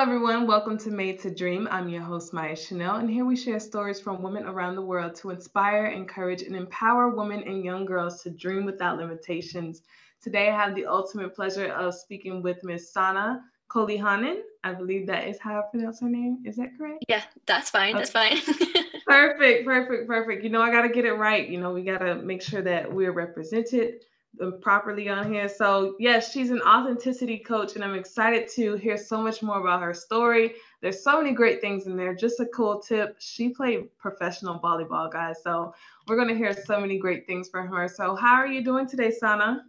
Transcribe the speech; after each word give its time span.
everyone. 0.00 0.46
Welcome 0.46 0.78
to 0.78 0.90
Made 0.90 1.18
to 1.22 1.34
Dream. 1.34 1.66
I'm 1.72 1.88
your 1.88 2.02
host, 2.02 2.32
Maya 2.32 2.54
Chanel, 2.54 2.96
and 2.96 3.10
here 3.10 3.24
we 3.24 3.34
share 3.34 3.58
stories 3.58 3.98
from 3.98 4.22
women 4.22 4.44
around 4.44 4.76
the 4.76 4.82
world 4.82 5.16
to 5.16 5.30
inspire, 5.30 5.86
encourage, 5.86 6.42
and 6.42 6.54
empower 6.54 7.08
women 7.08 7.42
and 7.42 7.64
young 7.64 7.84
girls 7.84 8.22
to 8.22 8.30
dream 8.30 8.64
without 8.64 8.96
limitations. 8.96 9.82
Today, 10.22 10.50
I 10.50 10.54
have 10.54 10.76
the 10.76 10.86
ultimate 10.86 11.34
pleasure 11.34 11.72
of 11.72 11.96
speaking 11.96 12.42
with 12.42 12.62
Miss 12.62 12.92
Sana 12.92 13.42
Kolihanen. 13.68 14.42
I 14.62 14.72
believe 14.72 15.08
that 15.08 15.26
is 15.26 15.40
how 15.40 15.58
I 15.58 15.62
pronounce 15.68 16.00
her 16.00 16.08
name. 16.08 16.44
Is 16.44 16.54
that 16.56 16.78
correct? 16.78 17.04
Yeah, 17.08 17.22
that's 17.46 17.70
fine. 17.70 17.96
Okay. 17.96 17.98
That's 17.98 18.10
fine. 18.12 18.38
perfect, 19.04 19.66
perfect, 19.66 20.06
perfect. 20.06 20.44
You 20.44 20.50
know, 20.50 20.62
I 20.62 20.70
got 20.70 20.82
to 20.82 20.90
get 20.90 21.06
it 21.06 21.14
right. 21.14 21.48
You 21.48 21.58
know, 21.58 21.72
we 21.72 21.82
got 21.82 21.98
to 21.98 22.14
make 22.14 22.42
sure 22.42 22.62
that 22.62 22.92
we're 22.92 23.10
represented 23.10 24.04
properly 24.60 25.08
on 25.08 25.32
here. 25.32 25.48
So, 25.48 25.96
yes, 25.98 26.32
she's 26.32 26.50
an 26.50 26.60
authenticity 26.62 27.38
coach, 27.38 27.74
and 27.74 27.84
I'm 27.84 27.94
excited 27.94 28.48
to 28.54 28.76
hear 28.76 28.96
so 28.96 29.20
much 29.20 29.42
more 29.42 29.60
about 29.60 29.82
her 29.82 29.94
story. 29.94 30.54
There's 30.80 31.02
so 31.02 31.20
many 31.20 31.34
great 31.34 31.60
things 31.60 31.86
in 31.86 31.96
there. 31.96 32.14
Just 32.14 32.40
a 32.40 32.46
cool 32.46 32.80
tip 32.80 33.16
she 33.18 33.48
played 33.48 33.88
professional 33.98 34.58
volleyball, 34.60 35.10
guys. 35.10 35.42
So, 35.42 35.74
we're 36.06 36.16
going 36.16 36.28
to 36.28 36.36
hear 36.36 36.54
so 36.64 36.80
many 36.80 36.98
great 36.98 37.26
things 37.26 37.48
from 37.48 37.68
her. 37.68 37.88
So, 37.88 38.14
how 38.14 38.34
are 38.34 38.46
you 38.46 38.62
doing 38.62 38.86
today, 38.86 39.10
Sana? 39.10 39.64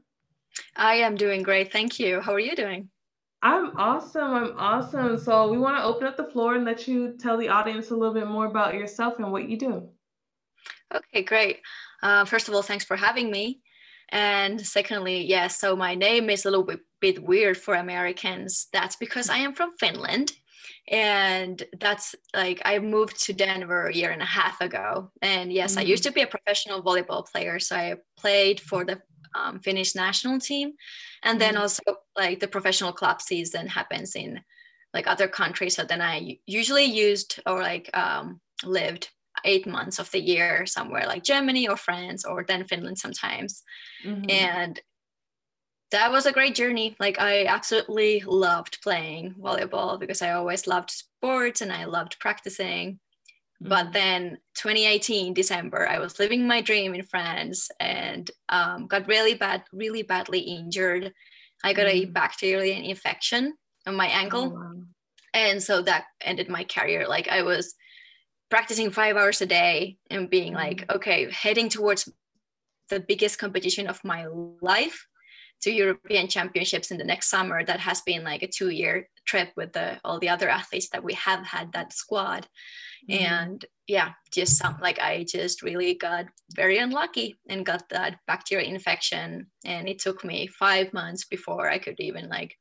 I 0.75 0.95
am 0.95 1.15
doing 1.15 1.43
great. 1.43 1.71
Thank 1.71 1.99
you. 1.99 2.21
How 2.21 2.33
are 2.33 2.39
you 2.39 2.55
doing? 2.55 2.89
I'm 3.41 3.77
awesome. 3.77 4.33
I'm 4.33 4.53
awesome. 4.57 5.17
So, 5.17 5.49
we 5.49 5.57
want 5.57 5.77
to 5.77 5.83
open 5.83 6.05
up 6.05 6.17
the 6.17 6.25
floor 6.25 6.55
and 6.55 6.65
let 6.65 6.87
you 6.87 7.15
tell 7.19 7.37
the 7.37 7.49
audience 7.49 7.91
a 7.91 7.95
little 7.95 8.13
bit 8.13 8.27
more 8.27 8.45
about 8.45 8.75
yourself 8.75 9.17
and 9.17 9.31
what 9.31 9.49
you 9.49 9.57
do. 9.57 9.89
Okay, 10.93 11.23
great. 11.23 11.59
Uh, 12.01 12.25
first 12.25 12.47
of 12.47 12.53
all, 12.53 12.61
thanks 12.61 12.85
for 12.85 12.95
having 12.95 13.29
me. 13.29 13.61
And 14.11 14.59
secondly, 14.65 15.21
yes, 15.21 15.29
yeah, 15.29 15.47
so 15.47 15.75
my 15.75 15.95
name 15.95 16.29
is 16.29 16.45
a 16.45 16.49
little 16.49 16.65
bit, 16.65 16.79
bit 16.99 17.23
weird 17.23 17.57
for 17.57 17.75
Americans. 17.75 18.67
That's 18.73 18.95
because 18.95 19.29
I 19.29 19.37
am 19.37 19.53
from 19.53 19.77
Finland. 19.79 20.33
And 20.87 21.61
that's 21.79 22.15
like 22.35 22.61
I 22.65 22.79
moved 22.79 23.23
to 23.25 23.33
Denver 23.33 23.87
a 23.87 23.93
year 23.93 24.09
and 24.09 24.23
a 24.23 24.25
half 24.25 24.59
ago. 24.59 25.11
And 25.21 25.53
yes, 25.53 25.71
mm-hmm. 25.71 25.79
I 25.79 25.83
used 25.83 26.03
mm. 26.03 26.07
to 26.07 26.13
be 26.13 26.21
a 26.21 26.27
professional 26.27 26.81
volleyball 26.81 27.29
player. 27.29 27.59
So 27.59 27.75
I 27.75 27.95
played 28.17 28.59
for 28.59 28.83
the 28.83 28.99
um, 29.35 29.59
Finnish 29.59 29.93
national 29.93 30.39
team. 30.39 30.73
And 31.21 31.39
then 31.39 31.53
mm-hmm. 31.53 31.61
also 31.61 31.83
like 32.17 32.39
the 32.39 32.47
professional 32.47 32.91
club 32.91 33.21
season 33.21 33.67
happens 33.67 34.15
in 34.15 34.41
like 34.93 35.05
other 35.05 35.27
countries. 35.27 35.75
So 35.75 35.83
then 35.83 36.01
I 36.01 36.39
usually 36.47 36.85
used 36.85 37.39
or 37.45 37.61
like 37.61 37.95
um, 37.95 38.41
lived 38.63 39.09
eight 39.45 39.67
months 39.67 39.99
of 39.99 40.09
the 40.11 40.19
year 40.19 40.65
somewhere 40.65 41.05
like 41.05 41.23
Germany 41.23 41.67
or 41.67 41.77
France 41.77 42.25
or 42.25 42.45
then 42.47 42.65
Finland 42.65 42.97
sometimes. 42.97 43.63
Mm-hmm. 44.05 44.29
And 44.29 44.79
that 45.91 46.11
was 46.11 46.25
a 46.25 46.31
great 46.31 46.55
journey. 46.55 46.95
Like 46.99 47.19
I 47.19 47.45
absolutely 47.45 48.23
loved 48.25 48.79
playing 48.83 49.35
volleyball 49.39 49.99
because 49.99 50.21
I 50.21 50.31
always 50.31 50.67
loved 50.67 50.91
sports 50.91 51.61
and 51.61 51.71
I 51.71 51.85
loved 51.85 52.19
practicing. 52.19 52.99
Mm-hmm. 53.61 53.69
But 53.69 53.93
then 53.93 54.37
2018 54.55 55.33
December, 55.33 55.87
I 55.87 55.99
was 55.99 56.19
living 56.19 56.47
my 56.47 56.61
dream 56.61 56.93
in 56.93 57.03
France 57.03 57.69
and 57.79 58.29
um, 58.49 58.87
got 58.87 59.07
really 59.07 59.33
bad, 59.33 59.63
really 59.73 60.03
badly 60.03 60.39
injured. 60.39 61.11
I 61.63 61.73
got 61.73 61.87
mm-hmm. 61.87 62.09
a 62.09 62.11
bacterial 62.11 62.61
infection 62.61 63.53
on 63.87 63.95
my 63.95 64.07
ankle. 64.07 64.43
Oh, 64.45 64.49
wow. 64.49 64.73
And 65.33 65.61
so 65.61 65.81
that 65.83 66.05
ended 66.21 66.49
my 66.49 66.63
career. 66.63 67.07
Like 67.07 67.27
I 67.27 67.43
was 67.43 67.75
practicing 68.49 68.91
five 68.91 69.15
hours 69.15 69.41
a 69.41 69.45
day 69.45 69.97
and 70.09 70.29
being 70.29 70.53
like, 70.53 70.77
mm-hmm. 70.81 70.97
okay, 70.97 71.31
heading 71.31 71.69
towards 71.69 72.09
the 72.89 72.99
biggest 72.99 73.37
competition 73.37 73.87
of 73.87 74.03
my 74.03 74.25
life 74.61 75.05
to 75.61 75.71
European 75.71 76.27
Championships 76.27 76.89
in 76.89 76.97
the 76.97 77.03
next 77.03 77.29
summer. 77.29 77.63
That 77.63 77.79
has 77.79 78.01
been 78.01 78.23
like 78.23 78.43
a 78.43 78.47
two 78.47 78.69
year 78.69 79.07
trip 79.25 79.49
with 79.55 79.73
the, 79.73 79.99
all 80.03 80.19
the 80.19 80.29
other 80.29 80.49
athletes 80.49 80.89
that 80.89 81.03
we 81.03 81.13
have 81.13 81.45
had 81.45 81.71
that 81.73 81.93
squad. 81.93 82.47
Mm-hmm. 83.09 83.25
And 83.25 83.65
yeah, 83.87 84.13
just 84.31 84.57
some 84.57 84.77
like 84.81 84.99
I 84.99 85.25
just 85.29 85.61
really 85.61 85.93
got 85.93 86.25
very 86.55 86.77
unlucky 86.77 87.37
and 87.47 87.65
got 87.65 87.89
that 87.89 88.19
bacterial 88.25 88.67
infection. 88.67 89.47
And 89.65 89.87
it 89.87 89.99
took 89.99 90.23
me 90.23 90.47
five 90.47 90.93
months 90.93 91.25
before 91.25 91.69
I 91.69 91.77
could 91.77 91.99
even 91.99 92.29
like 92.29 92.55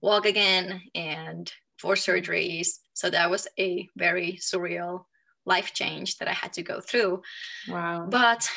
walk 0.00 0.26
again 0.26 0.82
and 0.94 1.52
four 1.78 1.94
surgeries. 1.94 2.78
So 2.94 3.10
that 3.10 3.30
was 3.30 3.46
a 3.58 3.88
very 3.96 4.38
surreal 4.40 5.04
life 5.48 5.72
change 5.74 6.18
that 6.18 6.28
I 6.28 6.32
had 6.32 6.52
to 6.52 6.62
go 6.62 6.80
through. 6.80 7.22
Wow. 7.68 8.06
But 8.08 8.48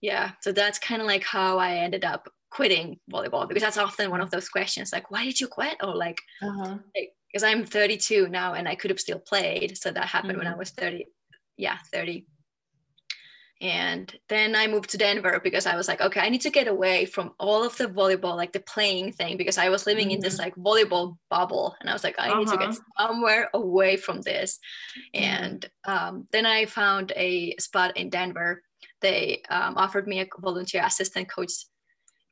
yeah, 0.00 0.32
so 0.42 0.52
that's 0.52 0.78
kind 0.78 1.00
of 1.00 1.06
like 1.06 1.24
how 1.24 1.58
I 1.58 1.76
ended 1.78 2.04
up 2.04 2.28
quitting 2.50 3.00
volleyball 3.10 3.48
because 3.48 3.62
that's 3.62 3.78
often 3.78 4.10
one 4.10 4.20
of 4.20 4.30
those 4.30 4.48
questions 4.48 4.92
like, 4.92 5.10
why 5.10 5.24
did 5.24 5.40
you 5.40 5.48
quit? 5.48 5.76
Or 5.82 5.96
like, 5.96 6.20
uh-huh. 6.42 6.76
because 6.94 7.42
I'm 7.42 7.64
32 7.64 8.28
now 8.28 8.54
and 8.54 8.68
I 8.68 8.74
could 8.76 8.90
have 8.90 9.00
still 9.00 9.18
played. 9.18 9.76
So 9.76 9.90
that 9.90 10.06
happened 10.06 10.32
mm-hmm. 10.32 10.38
when 10.38 10.46
I 10.46 10.50
mm-hmm. 10.50 10.60
was 10.60 10.70
30. 10.70 11.06
Yeah, 11.56 11.78
30 11.92 12.26
and 13.60 14.18
then 14.28 14.56
i 14.56 14.66
moved 14.66 14.90
to 14.90 14.98
denver 14.98 15.40
because 15.42 15.64
i 15.64 15.76
was 15.76 15.86
like 15.86 16.00
okay 16.00 16.20
i 16.20 16.28
need 16.28 16.40
to 16.40 16.50
get 16.50 16.66
away 16.66 17.04
from 17.04 17.32
all 17.38 17.64
of 17.64 17.76
the 17.76 17.86
volleyball 17.86 18.36
like 18.36 18.52
the 18.52 18.60
playing 18.60 19.12
thing 19.12 19.36
because 19.36 19.58
i 19.58 19.68
was 19.68 19.86
living 19.86 20.08
mm-hmm. 20.08 20.16
in 20.16 20.20
this 20.20 20.34
mm-hmm. 20.34 20.44
like 20.44 20.56
volleyball 20.56 21.16
bubble 21.30 21.74
and 21.80 21.88
i 21.88 21.92
was 21.92 22.02
like 22.02 22.18
i 22.18 22.28
uh-huh. 22.28 22.38
need 22.40 22.48
to 22.48 22.56
get 22.56 22.70
uh-huh. 22.70 23.06
somewhere 23.06 23.48
away 23.54 23.96
from 23.96 24.20
this 24.22 24.58
mm-hmm. 25.16 25.24
and 25.24 25.70
um, 25.84 26.26
then 26.32 26.46
i 26.46 26.64
found 26.64 27.12
a 27.14 27.54
spot 27.56 27.96
in 27.96 28.10
denver 28.10 28.62
they 29.00 29.42
um, 29.50 29.76
offered 29.76 30.08
me 30.08 30.20
a 30.20 30.26
volunteer 30.40 30.82
assistant 30.84 31.30
coach 31.30 31.52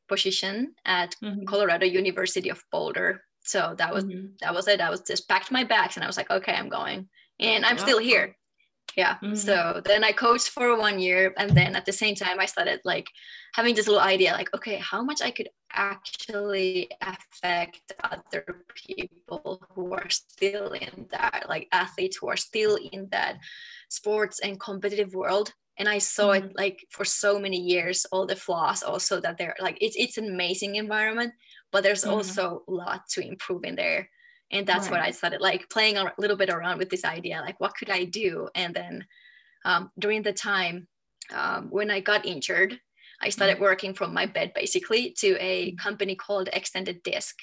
position 0.08 0.74
at 0.84 1.14
mm-hmm. 1.22 1.44
colorado 1.44 1.86
university 1.86 2.48
of 2.48 2.62
boulder 2.72 3.22
so 3.44 3.74
that 3.78 3.94
was 3.94 4.04
mm-hmm. 4.04 4.26
that 4.40 4.52
was 4.52 4.66
it 4.66 4.80
i 4.80 4.90
was 4.90 5.02
just 5.02 5.28
packed 5.28 5.52
my 5.52 5.62
bags 5.62 5.96
and 5.96 6.02
i 6.02 6.06
was 6.06 6.16
like 6.16 6.30
okay 6.30 6.52
i'm 6.52 6.68
going 6.68 7.08
and 7.38 7.64
i'm 7.64 7.78
still 7.78 7.98
here 7.98 8.36
yeah 8.96 9.14
mm-hmm. 9.14 9.34
so 9.34 9.80
then 9.84 10.04
i 10.04 10.12
coached 10.12 10.50
for 10.50 10.76
one 10.78 10.98
year 10.98 11.32
and 11.38 11.50
then 11.50 11.74
at 11.74 11.84
the 11.84 11.92
same 11.92 12.14
time 12.14 12.38
i 12.38 12.46
started 12.46 12.80
like 12.84 13.06
having 13.54 13.74
this 13.74 13.86
little 13.86 14.02
idea 14.02 14.32
like 14.32 14.52
okay 14.54 14.76
how 14.76 15.02
much 15.02 15.20
i 15.22 15.30
could 15.30 15.48
actually 15.72 16.90
affect 17.00 17.92
other 18.04 18.64
people 18.74 19.62
who 19.74 19.92
are 19.94 20.10
still 20.10 20.72
in 20.72 21.06
that 21.10 21.46
like 21.48 21.68
athletes 21.72 22.18
who 22.18 22.28
are 22.28 22.36
still 22.36 22.78
in 22.92 23.08
that 23.10 23.38
sports 23.88 24.40
and 24.40 24.60
competitive 24.60 25.14
world 25.14 25.52
and 25.78 25.88
i 25.88 25.98
saw 25.98 26.28
mm-hmm. 26.30 26.46
it 26.46 26.56
like 26.56 26.86
for 26.90 27.04
so 27.04 27.38
many 27.38 27.58
years 27.58 28.04
all 28.12 28.26
the 28.26 28.36
flaws 28.36 28.82
also 28.82 29.20
that 29.20 29.38
they're 29.38 29.56
like 29.60 29.78
it's, 29.80 29.96
it's 29.96 30.18
an 30.18 30.28
amazing 30.28 30.76
environment 30.76 31.32
but 31.70 31.82
there's 31.82 32.02
mm-hmm. 32.02 32.14
also 32.14 32.62
a 32.68 32.70
lot 32.70 33.02
to 33.08 33.26
improve 33.26 33.64
in 33.64 33.74
there 33.74 34.08
and 34.52 34.66
that's 34.66 34.84
right. 34.84 34.92
what 34.92 35.00
i 35.00 35.10
started 35.10 35.40
like 35.40 35.68
playing 35.70 35.96
a 35.96 36.12
little 36.18 36.36
bit 36.36 36.50
around 36.50 36.78
with 36.78 36.90
this 36.90 37.04
idea 37.04 37.42
like 37.44 37.58
what 37.58 37.74
could 37.76 37.90
i 37.90 38.04
do 38.04 38.48
and 38.54 38.74
then 38.74 39.04
um, 39.64 39.90
during 39.98 40.22
the 40.22 40.32
time 40.32 40.86
um, 41.34 41.68
when 41.70 41.90
i 41.90 42.00
got 42.00 42.26
injured 42.26 42.78
i 43.20 43.28
started 43.28 43.54
mm-hmm. 43.54 43.64
working 43.64 43.94
from 43.94 44.14
my 44.14 44.26
bed 44.26 44.52
basically 44.54 45.14
to 45.18 45.36
a 45.40 45.68
mm-hmm. 45.68 45.76
company 45.76 46.14
called 46.14 46.48
extended 46.52 47.02
disc 47.02 47.36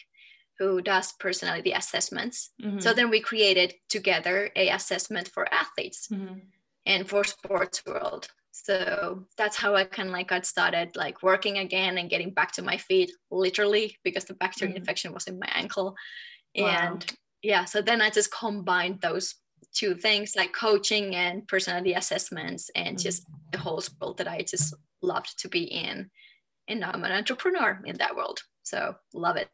who 0.59 0.81
does 0.81 1.13
personality 1.19 1.71
assessments 1.71 2.51
mm-hmm. 2.61 2.79
so 2.79 2.93
then 2.93 3.09
we 3.09 3.19
created 3.19 3.73
together 3.89 4.49
a 4.55 4.69
assessment 4.69 5.27
for 5.27 5.51
athletes 5.53 6.07
mm-hmm. 6.11 6.39
and 6.85 7.09
for 7.09 7.23
sports 7.23 7.83
world 7.85 8.27
so 8.51 9.25
that's 9.37 9.55
how 9.55 9.73
i 9.75 9.83
kind 9.85 10.09
of 10.09 10.13
like 10.13 10.27
got 10.27 10.45
started 10.45 10.93
like 10.95 11.23
working 11.23 11.59
again 11.59 11.97
and 11.97 12.09
getting 12.09 12.31
back 12.31 12.51
to 12.51 12.61
my 12.61 12.75
feet 12.75 13.11
literally 13.31 13.95
because 14.03 14.25
the 14.25 14.33
bacterial 14.33 14.73
mm-hmm. 14.73 14.81
infection 14.81 15.13
was 15.13 15.27
in 15.27 15.39
my 15.39 15.49
ankle 15.53 15.95
Wow. 16.57 16.67
And 16.67 17.05
yeah, 17.41 17.65
so 17.65 17.81
then 17.81 18.01
I 18.01 18.09
just 18.09 18.31
combined 18.31 19.01
those 19.01 19.35
two 19.73 19.95
things 19.95 20.35
like 20.35 20.53
coaching 20.53 21.15
and 21.15 21.47
personality 21.47 21.93
assessments 21.93 22.69
and 22.75 22.97
mm-hmm. 22.97 23.03
just 23.03 23.25
the 23.51 23.59
whole 23.59 23.81
world 24.01 24.17
that 24.17 24.27
I 24.27 24.41
just 24.41 24.73
loved 25.01 25.39
to 25.39 25.49
be 25.49 25.63
in. 25.63 26.09
And 26.67 26.79
now 26.81 26.91
I'm 26.93 27.03
an 27.03 27.11
entrepreneur 27.11 27.81
in 27.85 27.97
that 27.97 28.15
world. 28.15 28.39
So 28.63 28.95
love 29.13 29.37
it. 29.37 29.49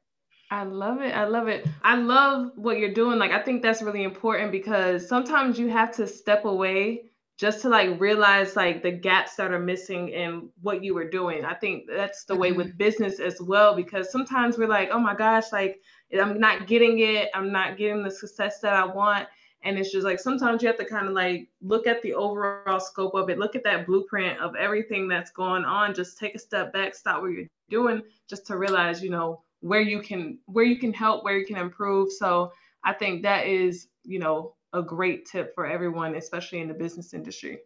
I 0.52 0.64
love 0.64 1.02
it. 1.02 1.16
I 1.16 1.26
love 1.26 1.48
it. 1.48 1.68
I 1.84 1.96
love 1.96 2.52
what 2.56 2.78
you're 2.78 2.94
doing. 2.94 3.18
Like, 3.18 3.32
I 3.32 3.42
think 3.42 3.64
that's 3.64 3.82
really 3.82 4.04
important 4.04 4.52
because 4.52 5.08
sometimes 5.08 5.58
you 5.58 5.70
have 5.70 5.96
to 5.96 6.08
step 6.08 6.46
away 6.46 7.06
just 7.38 7.62
to 7.62 7.70
like 7.70 8.00
realize 8.00 8.56
like 8.56 8.82
the 8.82 8.92
gaps 8.92 9.36
that 9.36 9.52
are 9.52 9.60
missing 9.60 10.10
in 10.10 10.50
what 10.62 10.84
you 10.84 10.94
were 10.94 11.10
doing. 11.10 11.44
I 11.44 11.54
think 11.54 11.86
that's 11.88 12.24
the 12.24 12.34
mm-hmm. 12.34 12.42
way 12.42 12.52
with 12.54 12.78
business 12.78 13.20
as 13.20 13.42
well 13.42 13.76
because 13.76 14.12
sometimes 14.12 14.58
we're 14.58 14.68
like, 14.68 14.90
oh 14.92 15.00
my 15.00 15.16
gosh, 15.16 15.52
like 15.52 15.82
I'm 16.18 16.40
not 16.40 16.68
getting 16.68 17.00
it. 17.00 17.30
I'm 17.34 17.52
not 17.52 17.78
getting 17.78 18.04
the 18.04 18.12
success 18.12 18.60
that 18.62 18.74
I 18.74 18.86
want. 18.86 19.28
And 19.64 19.78
it's 19.80 19.92
just 19.92 20.06
like 20.06 20.20
sometimes 20.20 20.62
you 20.62 20.68
have 20.68 20.78
to 20.78 20.86
kind 20.86 21.08
of 21.08 21.14
like 21.14 21.50
look 21.62 21.88
at 21.88 22.02
the 22.04 22.14
overall 22.14 22.80
scope 22.80 23.16
of 23.16 23.30
it, 23.30 23.40
look 23.40 23.56
at 23.56 23.64
that 23.64 23.86
blueprint 23.88 24.40
of 24.40 24.56
everything 24.56 25.08
that's 25.08 25.32
going 25.32 25.66
on. 25.66 25.94
Just 25.94 26.20
take 26.20 26.36
a 26.36 26.40
step 26.40 26.72
back, 26.72 26.94
stop 26.94 27.22
what 27.22 27.32
you're 27.32 27.48
doing, 27.70 28.02
just 28.30 28.46
to 28.48 28.58
realize, 28.58 29.04
you 29.04 29.10
know, 29.10 29.42
where 29.62 29.82
you 29.82 30.02
can 30.02 30.38
where 30.46 30.66
you 30.66 30.78
can 30.78 30.94
help, 30.94 31.24
where 31.24 31.38
you 31.38 31.46
can 31.46 31.58
improve. 31.58 32.12
So 32.12 32.54
I 32.84 32.94
think 32.94 33.24
that 33.24 33.48
is, 33.48 33.88
you 34.04 34.20
know, 34.20 34.54
a 34.76 34.84
great 34.84 35.26
tip 35.26 35.54
for 35.56 35.66
everyone, 35.66 36.16
especially 36.16 36.60
in 36.60 36.68
the 36.68 36.74
business 36.74 37.14
industry. 37.14 37.60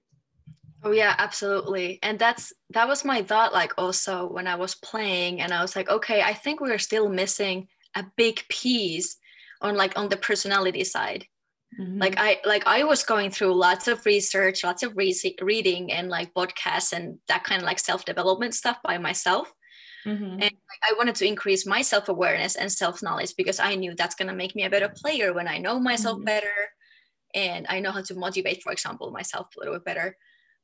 Oh 0.84 0.92
yeah, 0.92 1.16
absolutely. 1.18 2.00
And 2.04 2.18
that's 2.18 2.54
that 2.70 2.88
was 2.88 3.04
my 3.04 3.22
thought 3.22 3.52
like 3.52 3.74
also 3.78 4.28
when 4.28 4.48
I 4.48 4.56
was 4.56 4.76
playing 4.76 5.42
and 5.42 5.54
I 5.54 5.62
was 5.62 5.76
like, 5.76 5.90
okay, 5.90 6.22
I 6.22 6.34
think 6.34 6.62
we're 6.62 6.78
still 6.80 7.10
missing 7.10 7.68
a 7.96 8.06
big 8.16 8.48
piece 8.48 9.18
on 9.62 9.76
like 9.76 9.98
on 9.98 10.10
the 10.10 10.18
personality 10.18 10.84
side 10.84 11.26
mm-hmm. 11.78 12.00
like 12.00 12.16
i 12.18 12.40
like 12.46 12.66
i 12.66 12.84
was 12.84 13.04
going 13.04 13.30
through 13.30 13.54
lots 13.54 13.88
of 13.88 14.06
research 14.06 14.64
lots 14.64 14.84
of 14.84 14.96
re- 14.96 15.36
reading 15.42 15.92
and 15.92 16.10
like 16.10 16.34
podcasts 16.34 16.94
and 16.94 17.18
that 17.28 17.44
kind 17.44 17.62
of 17.62 17.66
like 17.66 17.80
self-development 17.80 18.54
stuff 18.54 18.78
by 18.84 18.98
myself 18.98 19.52
mm-hmm. 20.06 20.24
and 20.24 20.42
like, 20.42 20.82
i 20.84 20.94
wanted 20.98 21.16
to 21.16 21.28
increase 21.28 21.66
my 21.66 21.82
self-awareness 21.82 22.56
and 22.56 22.72
self-knowledge 22.72 23.36
because 23.38 23.60
i 23.60 23.76
knew 23.76 23.94
that's 23.96 24.16
going 24.16 24.28
to 24.28 24.36
make 24.36 24.56
me 24.56 24.64
a 24.64 24.70
better 24.70 24.90
player 24.90 25.34
when 25.34 25.48
i 25.48 25.58
know 25.58 25.80
myself 25.80 26.18
mm-hmm. 26.18 26.26
better 26.26 26.54
and 27.34 27.66
i 27.70 27.80
know 27.80 27.92
how 27.92 28.02
to 28.02 28.16
motivate 28.16 28.62
for 28.62 28.72
example 28.72 29.12
myself 29.12 29.48
a 29.56 29.60
little 29.60 29.76
bit 29.76 29.86
better 29.86 30.18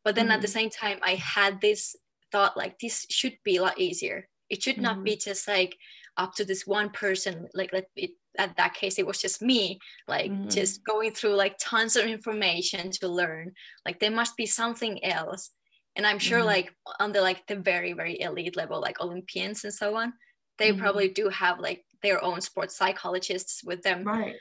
but 0.03 0.15
then 0.15 0.31
at 0.31 0.41
the 0.41 0.47
mm-hmm. 0.47 0.53
same 0.53 0.69
time 0.69 0.99
i 1.03 1.15
had 1.15 1.61
this 1.61 1.95
thought 2.31 2.57
like 2.57 2.77
this 2.79 3.05
should 3.09 3.37
be 3.43 3.57
a 3.57 3.61
lot 3.61 3.79
easier 3.79 4.27
it 4.49 4.61
should 4.61 4.77
not 4.79 5.03
be 5.03 5.11
mm-hmm. 5.11 5.29
just 5.29 5.47
like 5.47 5.75
up 6.17 6.33
to 6.35 6.45
this 6.45 6.65
one 6.65 6.89
person 6.89 7.47
like 7.53 7.71
let 7.73 7.87
it 7.95 8.11
at 8.37 8.55
that 8.57 8.73
case 8.73 8.99
it 8.99 9.07
was 9.07 9.21
just 9.21 9.41
me 9.41 9.79
like 10.07 10.31
mm-hmm. 10.31 10.49
just 10.49 10.83
going 10.83 11.11
through 11.11 11.35
like 11.35 11.55
tons 11.59 11.95
of 11.95 12.05
information 12.05 12.91
to 12.91 13.07
learn 13.07 13.51
like 13.85 13.99
there 13.99 14.11
must 14.11 14.35
be 14.35 14.45
something 14.45 15.03
else 15.03 15.51
and 15.95 16.05
i'm 16.05 16.19
sure 16.19 16.39
mm-hmm. 16.39 16.47
like 16.47 16.73
on 16.99 17.11
the 17.11 17.21
like 17.21 17.45
the 17.47 17.55
very 17.55 17.93
very 17.93 18.19
elite 18.21 18.55
level 18.55 18.81
like 18.81 18.99
olympians 19.01 19.63
and 19.63 19.73
so 19.73 19.95
on 19.95 20.13
they 20.57 20.69
mm-hmm. 20.71 20.81
probably 20.81 21.09
do 21.09 21.29
have 21.29 21.59
like 21.59 21.85
their 22.01 22.23
own 22.23 22.41
sports 22.41 22.77
psychologists 22.77 23.63
with 23.63 23.81
them 23.83 24.03
right 24.03 24.35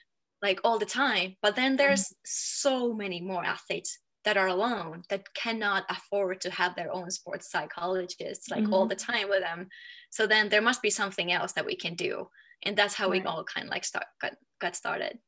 like 0.44 0.60
all 0.62 0.78
the 0.78 0.94
time 1.04 1.34
but 1.42 1.56
then 1.56 1.76
there's 1.76 2.04
mm-hmm. 2.04 2.20
so 2.24 2.92
many 2.92 3.20
more 3.20 3.44
athletes 3.44 3.98
that 4.24 4.36
are 4.36 4.48
alone 4.48 5.02
that 5.10 5.32
cannot 5.34 5.84
afford 5.88 6.40
to 6.40 6.50
have 6.50 6.74
their 6.76 6.92
own 6.92 7.10
sports 7.10 7.50
psychologists 7.50 8.50
like 8.50 8.66
all 8.70 8.82
mm-hmm. 8.82 8.90
the 8.90 9.04
time 9.12 9.28
with 9.28 9.40
them 9.40 9.66
so 10.10 10.26
then 10.26 10.48
there 10.48 10.66
must 10.68 10.82
be 10.82 10.90
something 10.90 11.32
else 11.32 11.52
that 11.52 11.66
we 11.66 11.74
can 11.74 11.94
do 11.94 12.28
and 12.64 12.76
that's 12.76 12.94
how 12.94 13.08
right. 13.08 13.22
we 13.22 13.28
all 13.28 13.44
kind 13.44 13.66
of 13.66 13.70
like 13.70 13.84
start 13.84 14.06
got, 14.20 14.34
got 14.60 14.76
started 14.76 15.18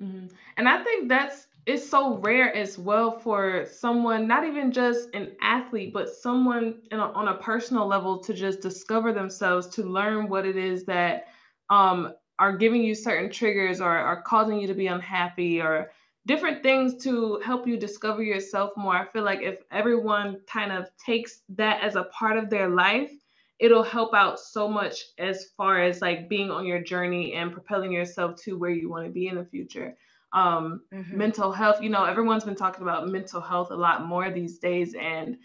mm-hmm. 0.00 0.26
and 0.56 0.68
i 0.68 0.82
think 0.84 1.08
that's 1.08 1.48
it's 1.66 1.88
so 1.88 2.16
rare 2.18 2.54
as 2.54 2.78
well 2.78 3.18
for 3.18 3.66
someone 3.70 4.26
not 4.26 4.46
even 4.46 4.72
just 4.72 5.08
an 5.14 5.32
athlete 5.42 5.92
but 5.92 6.08
someone 6.08 6.80
a, 6.92 6.96
on 6.96 7.28
a 7.28 7.38
personal 7.38 7.86
level 7.86 8.18
to 8.18 8.32
just 8.32 8.60
discover 8.60 9.12
themselves 9.12 9.66
to 9.66 9.82
learn 9.82 10.28
what 10.28 10.46
it 10.46 10.56
is 10.56 10.84
that 10.84 11.26
um, 11.70 12.12
are 12.40 12.56
giving 12.56 12.82
you 12.82 12.94
certain 12.94 13.30
triggers 13.30 13.80
or 13.80 13.90
are 13.90 14.22
causing 14.22 14.58
you 14.58 14.66
to 14.66 14.74
be 14.74 14.86
unhappy 14.86 15.60
or 15.60 15.92
different 16.26 16.62
things 16.62 17.02
to 17.04 17.38
help 17.44 17.66
you 17.66 17.76
discover 17.76 18.22
yourself 18.22 18.70
more. 18.76 18.96
I 18.96 19.04
feel 19.04 19.24
like 19.24 19.42
if 19.42 19.60
everyone 19.70 20.40
kind 20.50 20.72
of 20.72 20.88
takes 20.96 21.42
that 21.50 21.82
as 21.82 21.96
a 21.96 22.04
part 22.04 22.38
of 22.38 22.48
their 22.48 22.68
life, 22.68 23.12
it'll 23.58 23.82
help 23.82 24.14
out 24.14 24.40
so 24.40 24.66
much 24.66 25.04
as 25.18 25.50
far 25.56 25.82
as 25.82 26.00
like 26.00 26.30
being 26.30 26.50
on 26.50 26.64
your 26.64 26.82
journey 26.82 27.34
and 27.34 27.52
propelling 27.52 27.92
yourself 27.92 28.36
to 28.44 28.56
where 28.58 28.70
you 28.70 28.88
want 28.88 29.04
to 29.04 29.12
be 29.12 29.28
in 29.28 29.36
the 29.36 29.44
future 29.44 29.94
um 30.32 30.80
mm-hmm. 30.94 31.18
mental 31.18 31.50
health 31.50 31.82
you 31.82 31.90
know 31.90 32.04
everyone's 32.04 32.44
been 32.44 32.54
talking 32.54 32.82
about 32.82 33.08
mental 33.08 33.40
health 33.40 33.72
a 33.72 33.74
lot 33.74 34.06
more 34.06 34.30
these 34.30 34.58
days 34.58 34.94
and 34.94 35.36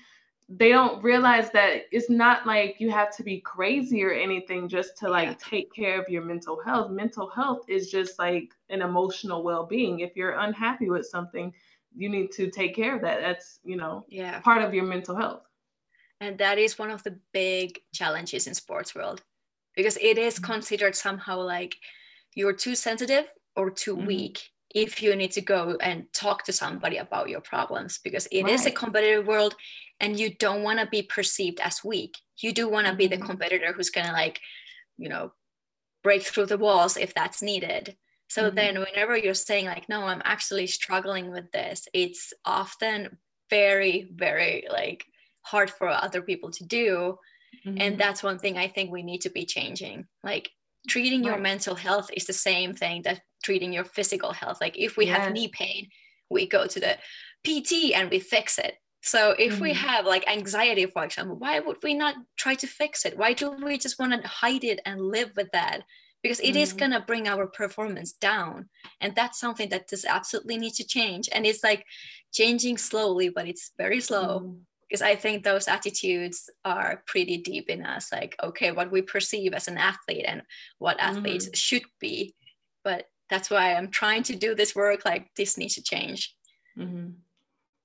they 0.48 0.70
don't 0.70 1.04
realize 1.04 1.50
that 1.52 1.86
it's 1.92 2.10
not 2.10 2.46
like 2.46 2.76
you 2.80 2.92
have 2.92 3.16
to 3.18 3.24
be 3.24 3.40
crazy 3.40 4.04
or 4.04 4.12
anything 4.12 4.70
just 4.70 4.98
to 5.00 5.10
like 5.10 5.40
take 5.40 5.74
care 5.74 6.00
of 6.00 6.08
your 6.08 6.24
mental 6.24 6.62
health. 6.64 6.92
Mental 6.92 7.30
health 7.30 7.66
is 7.68 7.90
just 7.90 8.20
like 8.20 8.54
an 8.70 8.82
emotional 8.84 9.44
well-being. 9.44 10.02
If 10.02 10.16
you're 10.16 10.38
unhappy 10.40 10.90
with 10.90 11.08
something 11.08 11.52
you 11.96 12.10
need 12.10 12.32
to 12.34 12.52
take 12.52 12.76
care 12.76 12.96
of 12.96 13.02
that. 13.02 13.22
That's 13.22 13.60
you 13.64 13.78
know 13.78 14.06
yeah. 14.10 14.40
part 14.40 14.62
of 14.62 14.74
your 14.74 14.86
mental 14.86 15.16
health. 15.16 15.44
And 16.22 16.38
that 16.38 16.58
is 16.58 16.80
one 16.80 16.92
of 16.92 17.04
the 17.04 17.18
big 17.34 17.80
challenges 17.94 18.48
in 18.48 18.54
sports 18.54 18.96
world 18.96 19.22
because 19.76 19.98
it 19.98 20.18
is 20.18 20.36
mm-hmm. 20.36 20.52
considered 20.52 20.96
somehow 20.96 21.42
like 21.42 21.76
you're 22.36 22.54
too 22.54 22.76
sensitive 22.76 23.26
or 23.56 23.70
too 23.70 23.96
mm-hmm. 23.96 24.08
weak 24.08 24.50
if 24.76 25.02
you 25.02 25.16
need 25.16 25.32
to 25.32 25.42
go 25.42 25.78
and 25.82 26.06
talk 26.14 26.44
to 26.44 26.52
somebody 26.52 26.98
about 26.98 27.30
your 27.30 27.40
problems 27.40 27.98
because 28.04 28.28
it 28.28 28.44
right. 28.44 28.54
is 28.54 28.66
a 28.66 28.72
competitive 28.72 29.26
world 29.26 29.56
and 30.02 30.20
you 30.20 30.36
don't 30.36 30.64
want 30.64 30.80
to 30.80 30.86
be 30.88 31.02
perceived 31.02 31.60
as 31.62 31.84
weak 31.84 32.18
you 32.38 32.52
do 32.52 32.70
want 32.70 32.86
to 32.86 32.94
be 32.94 33.08
the 33.08 33.16
mm-hmm. 33.16 33.26
competitor 33.26 33.74
who's 33.74 33.90
going 33.90 34.06
to 34.06 34.14
like 34.14 34.40
you 34.98 35.10
know 35.10 35.32
break 36.04 36.22
through 36.22 36.46
the 36.46 36.58
walls 36.58 36.98
if 36.98 37.14
that's 37.14 37.42
needed 37.42 37.96
so 38.28 38.44
mm-hmm. 38.44 38.56
then 38.56 38.80
whenever 38.80 39.18
you're 39.18 39.34
saying 39.34 39.66
like 39.66 39.88
no 39.90 40.04
i'm 40.04 40.22
actually 40.26 40.68
struggling 40.68 41.32
with 41.32 41.50
this 41.52 41.88
it's 41.94 42.34
often 42.44 43.18
very 43.50 44.10
very 44.14 44.66
like 44.70 45.06
hard 45.42 45.70
for 45.70 45.88
other 45.88 46.22
people 46.22 46.52
to 46.52 46.66
do 46.66 47.18
mm-hmm. 47.66 47.78
and 47.80 47.98
that's 47.98 48.22
one 48.22 48.38
thing 48.38 48.58
i 48.58 48.68
think 48.68 48.92
we 48.92 49.04
need 49.04 49.22
to 49.22 49.30
be 49.30 49.46
changing 49.46 50.06
like 50.24 50.52
treating 50.88 51.24
right. 51.24 51.32
your 51.32 51.40
mental 51.40 51.76
health 51.76 52.10
is 52.14 52.26
the 52.26 52.34
same 52.34 52.74
thing 52.74 53.02
that 53.04 53.22
treating 53.44 53.74
your 53.74 53.84
physical 53.84 54.32
health 54.32 54.60
like 54.62 54.78
if 54.78 54.98
we 54.98 55.06
yes. 55.06 55.18
have 55.18 55.34
knee 55.34 55.48
pain 55.48 55.90
we 56.30 56.48
go 56.48 56.66
to 56.66 56.80
the 56.80 56.98
pt 57.44 57.94
and 57.94 58.10
we 58.10 58.20
fix 58.20 58.58
it 58.58 58.76
so 59.02 59.36
if 59.38 59.54
mm-hmm. 59.54 59.64
we 59.64 59.74
have 59.74 60.06
like 60.06 60.30
anxiety 60.30 60.86
for 60.86 61.04
example 61.04 61.36
why 61.38 61.60
would 61.60 61.78
we 61.84 61.94
not 61.94 62.16
try 62.38 62.56
to 62.56 62.68
fix 62.68 63.06
it 63.06 63.18
why 63.18 63.34
do 63.34 63.52
we 63.52 63.78
just 63.78 64.00
want 64.00 64.12
to 64.12 64.28
hide 64.28 64.64
it 64.64 64.80
and 64.86 65.00
live 65.02 65.32
with 65.36 65.50
that 65.52 65.82
because 66.24 66.40
it 66.40 66.50
mm-hmm. 66.50 66.58
is 66.58 66.74
going 66.74 66.92
to 66.92 67.02
bring 67.02 67.28
our 67.28 67.46
performance 67.46 68.14
down 68.14 68.68
and 69.00 69.14
that's 69.16 69.40
something 69.40 69.70
that 69.70 69.88
just 69.88 70.06
absolutely 70.06 70.58
needs 70.58 70.78
to 70.78 70.88
change 70.88 71.30
and 71.32 71.46
it's 71.46 71.64
like 71.64 71.86
changing 72.34 72.78
slowly 72.78 73.30
but 73.30 73.48
it's 73.48 73.72
very 73.78 74.02
slow 74.02 74.40
mm-hmm 74.40 74.54
because 74.88 75.02
I 75.02 75.16
think 75.16 75.44
those 75.44 75.68
attitudes 75.68 76.50
are 76.64 77.04
pretty 77.08 77.38
deep 77.38 77.70
in 77.70 77.86
us. 77.86 78.12
Like, 78.12 78.36
okay, 78.42 78.72
what 78.72 78.92
we 78.92 79.02
perceive 79.02 79.54
as 79.54 79.68
an 79.68 79.78
athlete 79.78 80.26
and 80.28 80.44
what 80.78 81.00
athletes 81.00 81.46
mm-hmm. 81.46 81.56
should 81.56 81.84
be. 82.00 82.36
But 82.84 83.08
that's 83.30 83.50
why 83.50 83.74
I'm 83.74 83.90
trying 83.90 84.24
to 84.24 84.36
do 84.36 84.54
this 84.54 84.76
work. 84.76 85.04
Like, 85.06 85.34
this 85.36 85.58
needs 85.58 85.76
to 85.76 85.84
change. 85.84 86.36
Mm-hmm. 86.78 87.12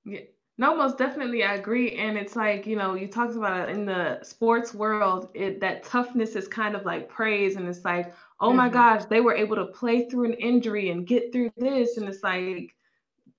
Yeah. 0.05 0.21
No, 0.59 0.77
most 0.77 0.99
definitely, 0.99 1.43
I 1.43 1.55
agree. 1.55 1.97
And 1.97 2.19
it's 2.19 2.37
like 2.37 2.67
you 2.67 2.77
know, 2.77 2.95
you 2.95 3.09
talked 3.09 3.35
about 3.35 3.71
it 3.71 3.75
in 3.75 3.87
the 3.87 4.23
sports 4.23 4.75
world. 4.75 5.31
It 5.33 5.59
that 5.61 5.85
toughness 5.85 6.37
is 6.37 6.47
kind 6.47 6.77
of 6.77 6.85
like 6.85 7.09
praise, 7.09 7.57
and 7.57 7.67
it's 7.67 7.83
like, 7.83 8.13
oh 8.41 8.49
mm-hmm. 8.49 8.59
my 8.59 8.69
gosh, 8.69 9.07
they 9.07 9.23
were 9.23 9.35
able 9.35 9.57
to 9.57 9.65
play 9.65 10.07
through 10.07 10.27
an 10.27 10.35
injury 10.35 10.91
and 10.91 11.07
get 11.07 11.33
through 11.33 11.51
this, 11.57 11.97
and 11.97 12.07
it's 12.07 12.23
like 12.23 12.75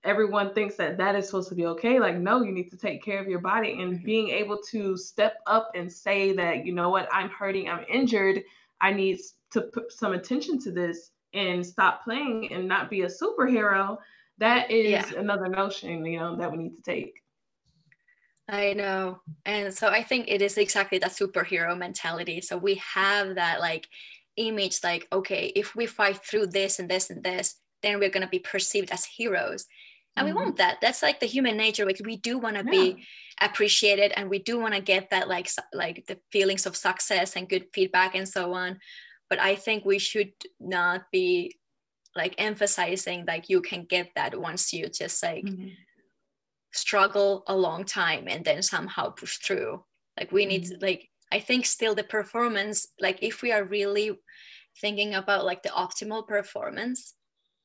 everyone 0.04 0.54
thinks 0.54 0.76
that 0.76 0.98
that 0.98 1.16
is 1.16 1.26
supposed 1.28 1.50
to 1.50 1.56
be 1.56 1.66
okay 1.66 2.00
like 2.00 2.18
no 2.18 2.42
you 2.42 2.52
need 2.52 2.70
to 2.70 2.78
take 2.78 3.04
care 3.04 3.20
of 3.20 3.28
your 3.28 3.40
body 3.40 3.82
and 3.82 3.96
mm-hmm. 3.96 4.06
being 4.06 4.30
able 4.30 4.58
to 4.58 4.98
step 4.98 5.38
up 5.46 5.72
and 5.76 5.92
say 5.92 6.34
that 6.34 6.66
you 6.66 6.74
know 6.74 6.90
what 6.90 7.08
i'm 7.12 7.30
hurting 7.30 7.70
i'm 7.70 7.86
injured 7.92 8.44
i 8.82 8.92
need 8.92 9.20
to 9.52 9.62
put 9.62 9.92
some 9.92 10.14
attention 10.14 10.60
to 10.60 10.72
this 10.72 11.12
and 11.34 11.66
stop 11.66 12.04
playing 12.04 12.52
and 12.52 12.68
not 12.68 12.90
be 12.90 13.02
a 13.02 13.08
superhero 13.08 13.98
that 14.38 14.70
is 14.72 14.90
yeah. 14.90 15.20
another 15.20 15.48
notion 15.48 16.06
you 16.06 16.20
know 16.20 16.36
that 16.36 16.52
we 16.52 16.58
need 16.58 16.76
to 16.76 16.82
take 16.82 17.22
I 18.50 18.74
know. 18.74 19.22
And 19.46 19.74
so 19.74 19.88
I 19.88 20.04
think 20.04 20.26
it 20.28 20.42
is 20.42 20.58
exactly 20.58 20.98
that 20.98 21.12
superhero 21.12 21.78
mentality. 21.78 22.42
So 22.42 22.58
we 22.58 22.76
have 22.76 23.36
that 23.36 23.62
like 23.62 23.88
image 24.36 24.80
like, 24.84 25.08
okay, 25.14 25.54
if 25.56 25.74
we 25.74 25.86
fight 25.86 26.18
through 26.18 26.48
this 26.48 26.78
and 26.78 26.90
this 26.90 27.10
and 27.10 27.24
this, 27.24 27.56
then 27.82 27.98
we're 27.98 28.10
going 28.10 28.26
to 28.26 28.30
be 28.30 28.40
perceived 28.40 28.92
as 28.92 29.06
heroes 29.06 29.68
and 30.16 30.28
mm-hmm. 30.28 30.38
we 30.38 30.44
want 30.44 30.58
that 30.58 30.78
that's 30.82 31.02
like 31.02 31.20
the 31.20 31.26
human 31.26 31.58
nature 31.58 31.86
like 31.86 32.00
we 32.04 32.18
do 32.18 32.38
want 32.38 32.56
to 32.56 32.64
yeah. 32.66 32.72
be 32.72 33.06
appreciated 33.40 34.12
and 34.16 34.30
we 34.30 34.40
do 34.40 34.60
want 34.60 34.74
to 34.74 34.82
get 34.82 35.10
that 35.10 35.28
like 35.28 35.50
like 35.74 36.06
the 36.08 36.18
feelings 36.32 36.66
of 36.66 36.76
success 36.76 37.36
and 37.36 37.50
good 37.50 37.66
feedback 37.74 38.16
and 38.16 38.28
so 38.28 38.54
on 38.54 38.80
but 39.30 39.40
i 39.40 39.56
think 39.56 39.86
we 39.86 40.00
should 40.00 40.32
not 40.60 41.04
be 41.12 41.56
like 42.16 42.36
emphasizing 42.38 43.26
like 43.26 43.50
you 43.50 43.62
can 43.62 43.86
get 43.86 44.10
that 44.16 44.40
once 44.40 44.74
you 44.74 44.88
just 44.90 45.24
like 45.24 45.46
mm-hmm. 45.46 45.70
struggle 46.72 47.44
a 47.48 47.56
long 47.56 47.86
time 47.86 48.26
and 48.28 48.44
then 48.44 48.62
somehow 48.62 49.10
push 49.10 49.38
through 49.38 49.84
like 50.20 50.32
we 50.32 50.46
need 50.46 50.64
mm-hmm. 50.64 50.80
to, 50.80 50.86
like 50.86 51.10
i 51.32 51.40
think 51.40 51.66
still 51.66 51.96
the 51.96 52.04
performance 52.04 52.88
like 53.00 53.20
if 53.22 53.42
we 53.42 53.52
are 53.52 53.64
really 53.64 54.12
thinking 54.80 55.16
about 55.16 55.46
like 55.46 55.64
the 55.64 55.70
optimal 55.70 56.28
performance 56.28 57.16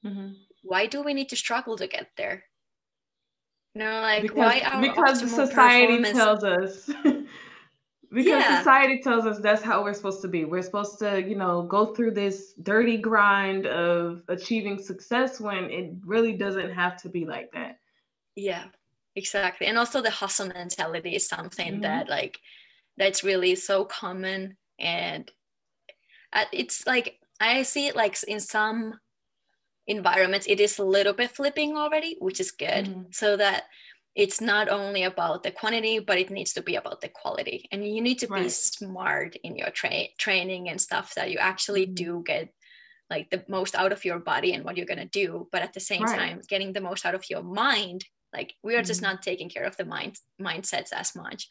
mm-hmm 0.04 0.32
why 0.66 0.86
do 0.86 1.02
we 1.02 1.14
need 1.14 1.28
to 1.30 1.36
struggle 1.36 1.76
to 1.76 1.86
get 1.86 2.10
there? 2.16 2.44
You 3.74 3.82
know, 3.82 4.00
like 4.00 4.22
because, 4.22 4.36
why 4.36 4.60
our 4.60 4.80
because 4.80 5.20
society 5.30 6.02
tells 6.02 6.44
us. 6.44 6.86
because 8.10 8.26
yeah. 8.26 8.58
society 8.58 9.00
tells 9.02 9.26
us 9.26 9.38
that's 9.40 9.62
how 9.62 9.82
we're 9.82 9.92
supposed 9.92 10.22
to 10.22 10.28
be. 10.28 10.44
We're 10.44 10.62
supposed 10.62 10.98
to, 11.00 11.22
you 11.22 11.36
know, 11.36 11.62
go 11.62 11.94
through 11.94 12.12
this 12.12 12.54
dirty 12.62 12.96
grind 12.96 13.66
of 13.66 14.22
achieving 14.28 14.82
success 14.82 15.40
when 15.40 15.70
it 15.70 15.92
really 16.04 16.32
doesn't 16.32 16.72
have 16.72 17.00
to 17.02 17.08
be 17.08 17.26
like 17.26 17.52
that. 17.52 17.78
Yeah, 18.34 18.64
exactly. 19.14 19.66
And 19.66 19.78
also 19.78 20.00
the 20.00 20.10
hustle 20.10 20.48
mentality 20.48 21.14
is 21.14 21.28
something 21.28 21.74
mm-hmm. 21.74 21.82
that 21.82 22.08
like 22.08 22.38
that's 22.96 23.22
really 23.22 23.54
so 23.54 23.84
common 23.84 24.56
and 24.78 25.30
uh, 26.32 26.44
it's 26.52 26.86
like 26.86 27.18
I 27.40 27.62
see 27.62 27.88
it 27.88 27.96
like 27.96 28.16
in 28.26 28.40
some 28.40 28.98
environments 29.86 30.46
it 30.48 30.60
is 30.60 30.78
a 30.78 30.84
little 30.84 31.12
bit 31.12 31.30
flipping 31.30 31.76
already 31.76 32.16
which 32.20 32.40
is 32.40 32.50
good 32.50 32.86
mm-hmm. 32.86 33.02
so 33.10 33.36
that 33.36 33.64
it's 34.14 34.40
not 34.40 34.68
only 34.68 35.04
about 35.04 35.42
the 35.42 35.50
quantity 35.50 35.98
but 35.98 36.18
it 36.18 36.30
needs 36.30 36.52
to 36.52 36.62
be 36.62 36.76
about 36.76 37.00
the 37.00 37.08
quality 37.08 37.68
and 37.70 37.86
you 37.86 38.00
need 38.00 38.18
to 38.18 38.26
right. 38.26 38.44
be 38.44 38.48
smart 38.48 39.36
in 39.44 39.56
your 39.56 39.70
tra- 39.70 40.08
training 40.18 40.68
and 40.68 40.80
stuff 40.80 41.14
that 41.14 41.30
you 41.30 41.38
actually 41.38 41.86
mm-hmm. 41.86 41.94
do 41.94 42.22
get 42.26 42.52
like 43.08 43.30
the 43.30 43.44
most 43.48 43.76
out 43.76 43.92
of 43.92 44.04
your 44.04 44.18
body 44.18 44.52
and 44.52 44.64
what 44.64 44.76
you're 44.76 44.86
going 44.86 44.98
to 44.98 45.06
do 45.06 45.46
but 45.52 45.62
at 45.62 45.72
the 45.72 45.80
same 45.80 46.02
right. 46.02 46.18
time 46.18 46.40
getting 46.48 46.72
the 46.72 46.80
most 46.80 47.06
out 47.06 47.14
of 47.14 47.24
your 47.30 47.42
mind 47.42 48.04
like 48.32 48.54
we 48.62 48.74
are 48.74 48.78
mm-hmm. 48.78 48.86
just 48.86 49.02
not 49.02 49.22
taking 49.22 49.48
care 49.48 49.64
of 49.64 49.76
the 49.76 49.84
mind 49.84 50.16
mindsets 50.40 50.92
as 50.92 51.14
much 51.14 51.48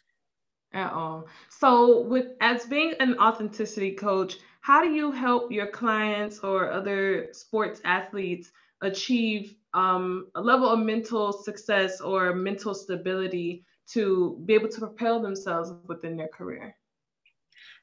at 0.74 0.92
all 0.92 1.26
so 1.50 2.02
with 2.02 2.28
as 2.42 2.66
being 2.66 2.94
an 3.00 3.18
authenticity 3.20 3.92
coach 3.92 4.36
how 4.66 4.84
do 4.84 4.90
you 4.90 5.12
help 5.12 5.52
your 5.52 5.68
clients 5.68 6.40
or 6.40 6.72
other 6.72 7.28
sports 7.34 7.80
athletes 7.86 8.52
achieve 8.82 9.54
um, 9.76 10.26
a 10.34 10.42
level 10.42 10.68
of 10.68 10.80
mental 10.80 11.32
success 11.32 12.02
or 12.02 12.34
mental 12.34 12.74
stability 12.74 13.64
to 13.88 14.42
be 14.46 14.56
able 14.56 14.68
to 14.68 14.80
propel 14.80 15.22
themselves 15.22 15.72
within 15.86 16.18
their 16.18 16.30
career 16.30 16.76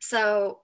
so 0.00 0.58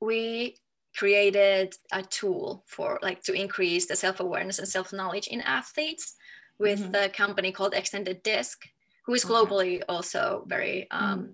we 0.00 0.54
created 0.96 1.74
a 1.92 2.02
tool 2.04 2.62
for 2.66 3.00
like 3.02 3.20
to 3.24 3.32
increase 3.32 3.86
the 3.86 3.96
self-awareness 3.96 4.60
and 4.60 4.68
self-knowledge 4.68 5.26
in 5.26 5.40
athletes 5.40 6.14
with 6.60 6.80
mm-hmm. 6.80 7.06
a 7.06 7.08
company 7.08 7.50
called 7.50 7.74
extended 7.74 8.22
disc 8.22 8.68
who 9.04 9.14
is 9.14 9.24
globally 9.24 9.76
okay. 9.76 9.84
also 9.88 10.44
very 10.46 10.88
um, 10.92 11.18
mm-hmm. 11.18 11.32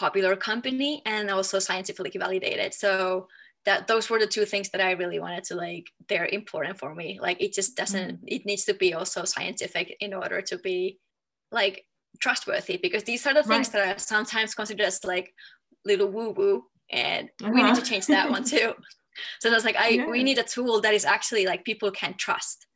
Popular 0.00 0.34
company 0.34 1.02
and 1.04 1.30
also 1.30 1.58
scientifically 1.58 2.18
validated 2.18 2.72
so 2.72 3.28
that 3.66 3.86
those 3.86 4.08
were 4.08 4.18
the 4.18 4.26
two 4.34 4.46
things 4.46 4.70
that 4.70 4.80
i 4.80 4.92
really 4.92 5.20
wanted 5.24 5.44
to 5.44 5.54
like 5.54 5.86
they're 6.08 6.30
important 6.40 6.78
for 6.78 6.94
me 6.94 7.08
like 7.20 7.38
it 7.46 7.52
just 7.52 7.76
doesn't 7.76 8.12
mm-hmm. 8.16 8.34
it 8.34 8.46
needs 8.46 8.64
to 8.64 8.72
be 8.72 8.94
also 8.94 9.24
scientific 9.24 9.86
in 10.00 10.14
order 10.14 10.40
to 10.40 10.56
be 10.58 10.98
like 11.52 11.84
trustworthy 12.18 12.78
because 12.78 13.04
these 13.04 13.26
are 13.26 13.34
the 13.34 13.42
things 13.42 13.68
right. 13.68 13.72
that 13.72 13.96
are 13.96 13.98
sometimes 13.98 14.54
considered 14.54 14.86
as 14.86 15.04
like 15.04 15.34
little 15.84 16.10
woo 16.14 16.30
woo 16.30 16.64
and 16.90 17.28
uh-huh. 17.42 17.52
we 17.54 17.62
need 17.62 17.74
to 17.74 17.82
uh-huh. 17.82 17.90
change 17.90 18.06
that 18.06 18.30
one 18.30 18.42
too 18.42 18.72
so 19.40 19.50
that's 19.50 19.66
like 19.66 19.76
i 19.76 19.88
yeah. 19.88 20.06
we 20.06 20.22
need 20.22 20.38
a 20.38 20.50
tool 20.54 20.80
that 20.80 20.94
is 20.94 21.04
actually 21.04 21.44
like 21.44 21.62
people 21.70 21.90
can 21.90 22.14
trust 22.14 22.66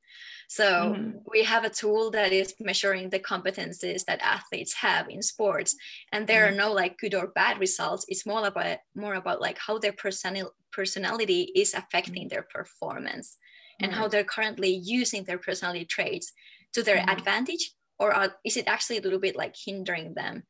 so 0.54 0.94
mm-hmm. 0.94 1.18
we 1.32 1.42
have 1.42 1.64
a 1.64 1.70
tool 1.80 2.11
that 2.11 2.32
is 2.32 2.54
measuring 2.61 3.11
the 3.11 3.18
competencies 3.18 4.04
that 4.04 4.20
athletes 4.23 4.75
have 4.75 5.08
in 5.08 5.23
sports 5.23 5.76
and 6.12 6.26
there 6.26 6.46
mm-hmm. 6.46 6.54
are 6.54 6.68
no 6.68 6.73
like 6.73 6.99
good 6.99 7.14
or 7.14 7.28
bad 7.28 7.58
results 7.58 8.04
it's 8.08 8.26
more 8.26 8.46
about 8.46 8.78
more 8.94 9.14
about 9.14 9.40
like 9.40 9.58
how 9.58 9.78
their 9.78 9.92
personal 9.92 10.50
personality 10.70 11.40
is 11.54 11.75
affecting 11.75 12.28
their 12.28 12.46
performance 12.56 13.37
and 13.80 13.92
how 13.92 14.06
they're 14.06 14.32
currently 14.37 14.73
using 14.84 15.25
their 15.25 15.38
personality 15.38 15.84
traits 15.84 16.32
to 16.73 16.82
their 16.82 16.99
mm-hmm. 16.99 17.16
advantage 17.16 17.73
or 17.99 18.12
are, 18.12 18.34
is 18.44 18.56
it 18.56 18.68
actually 18.68 18.99
a 18.99 19.02
little 19.02 19.18
bit 19.18 19.37
like 19.37 19.54
hindering 19.56 20.14
them 20.14 20.42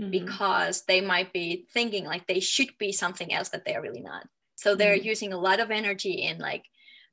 mm-hmm. 0.00 0.10
because 0.10 0.84
they 0.86 1.00
might 1.00 1.32
be 1.32 1.66
thinking 1.72 2.04
like 2.04 2.26
they 2.26 2.40
should 2.40 2.70
be 2.78 2.92
something 2.92 3.32
else 3.32 3.50
that 3.50 3.64
they're 3.64 3.82
really 3.82 4.02
not. 4.02 4.26
So 4.56 4.74
they're 4.74 4.96
mm-hmm. 4.96 5.06
using 5.08 5.32
a 5.32 5.40
lot 5.40 5.60
of 5.60 5.70
energy 5.70 6.22
in 6.22 6.38
like 6.38 6.64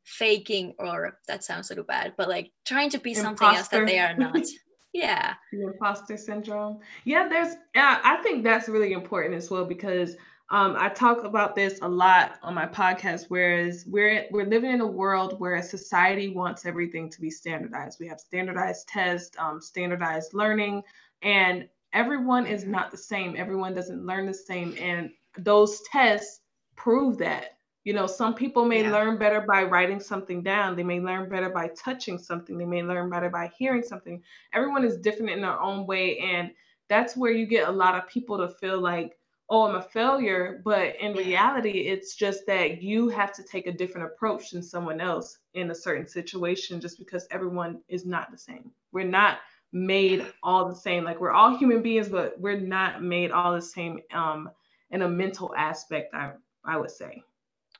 faking, 0.07 0.73
or 0.79 1.19
that 1.27 1.43
sounds 1.43 1.69
a 1.69 1.73
little 1.73 1.83
bad, 1.83 2.13
but 2.17 2.29
like 2.29 2.51
trying 2.65 2.89
to 2.89 2.97
be 2.97 3.11
Imposter. 3.11 3.27
something 3.27 3.57
else 3.57 3.67
that 3.67 3.85
they 3.85 3.99
are 3.99 4.15
not. 4.17 4.41
yeah. 4.93 5.33
The 5.51 5.67
imposter 5.67 6.15
syndrome. 6.15 6.79
Yeah, 7.03 7.27
there's, 7.27 7.55
yeah, 7.75 7.99
I 8.03 8.17
think 8.23 8.43
that's 8.43 8.69
really 8.69 8.93
important 8.93 9.35
as 9.35 9.51
well 9.51 9.65
because 9.65 10.15
um, 10.49 10.77
I 10.79 10.87
talk 10.87 11.25
about 11.25 11.55
this 11.55 11.79
a 11.81 11.89
lot 11.89 12.39
on 12.41 12.53
my 12.53 12.65
podcast. 12.65 13.25
Whereas 13.27 13.83
we're 13.85 14.27
we're 14.31 14.45
living 14.45 14.71
in 14.71 14.79
a 14.79 14.87
world 14.87 15.37
where 15.39 15.55
a 15.55 15.63
society 15.63 16.29
wants 16.29 16.65
everything 16.65 17.09
to 17.09 17.19
be 17.19 17.29
standardized. 17.29 17.97
We 17.99 18.07
have 18.07 18.21
standardized 18.21 18.87
tests, 18.87 19.35
um, 19.37 19.59
standardized 19.59 20.33
learning, 20.33 20.83
and 21.21 21.67
everyone 21.91 22.47
is 22.47 22.63
not 22.63 22.91
the 22.91 22.97
same. 22.97 23.35
Everyone 23.37 23.73
doesn't 23.73 24.05
learn 24.05 24.25
the 24.25 24.33
same. 24.33 24.73
And 24.79 25.09
those 25.37 25.81
tests 25.91 26.39
prove 26.77 27.17
that. 27.17 27.56
You 27.87 27.93
know, 27.93 28.05
some 28.05 28.33
people 28.35 28.65
may 28.65 28.81
yeah. 28.83 28.91
learn 28.91 29.17
better 29.17 29.39
by 29.39 29.63
writing 29.63 30.01
something 30.01 30.43
down. 30.43 30.75
They 30.75 30.83
may 30.83 30.99
learn 30.99 31.29
better 31.29 31.49
by 31.49 31.69
touching 31.69 32.17
something. 32.17 32.57
They 32.57 32.65
may 32.65 32.83
learn 32.83 33.09
better 33.09 33.29
by 33.29 33.49
hearing 33.57 33.81
something. 33.81 34.21
Everyone 34.53 34.83
is 34.83 34.97
different 34.97 35.31
in 35.31 35.39
their 35.39 35.57
own 35.57 35.87
way. 35.87 36.17
And 36.17 36.51
that's 36.89 37.15
where 37.15 37.31
you 37.31 37.45
get 37.45 37.69
a 37.69 37.71
lot 37.71 37.95
of 37.95 38.09
people 38.09 38.37
to 38.39 38.49
feel 38.49 38.81
like, 38.81 39.17
oh, 39.49 39.69
I'm 39.69 39.75
a 39.75 39.81
failure. 39.81 40.61
But 40.65 40.97
in 40.99 41.13
reality, 41.13 41.87
it's 41.87 42.17
just 42.17 42.45
that 42.47 42.81
you 42.81 43.07
have 43.07 43.31
to 43.35 43.43
take 43.43 43.67
a 43.67 43.71
different 43.71 44.07
approach 44.07 44.51
than 44.51 44.63
someone 44.63 44.99
else 44.99 45.37
in 45.53 45.71
a 45.71 45.75
certain 45.75 46.07
situation 46.07 46.81
just 46.81 46.99
because 46.99 47.25
everyone 47.31 47.79
is 47.87 48.05
not 48.05 48.31
the 48.31 48.37
same. 48.37 48.69
We're 48.91 49.05
not 49.05 49.37
made 49.71 50.25
all 50.43 50.67
the 50.67 50.75
same. 50.75 51.05
Like 51.05 51.21
we're 51.21 51.31
all 51.31 51.55
human 51.55 51.81
beings, 51.81 52.09
but 52.09 52.37
we're 52.37 52.59
not 52.59 53.01
made 53.01 53.31
all 53.31 53.53
the 53.53 53.61
same 53.61 54.01
um, 54.13 54.49
in 54.91 55.03
a 55.03 55.07
mental 55.07 55.55
aspect, 55.55 56.13
I, 56.13 56.31
I 56.65 56.75
would 56.75 56.91
say. 56.91 57.23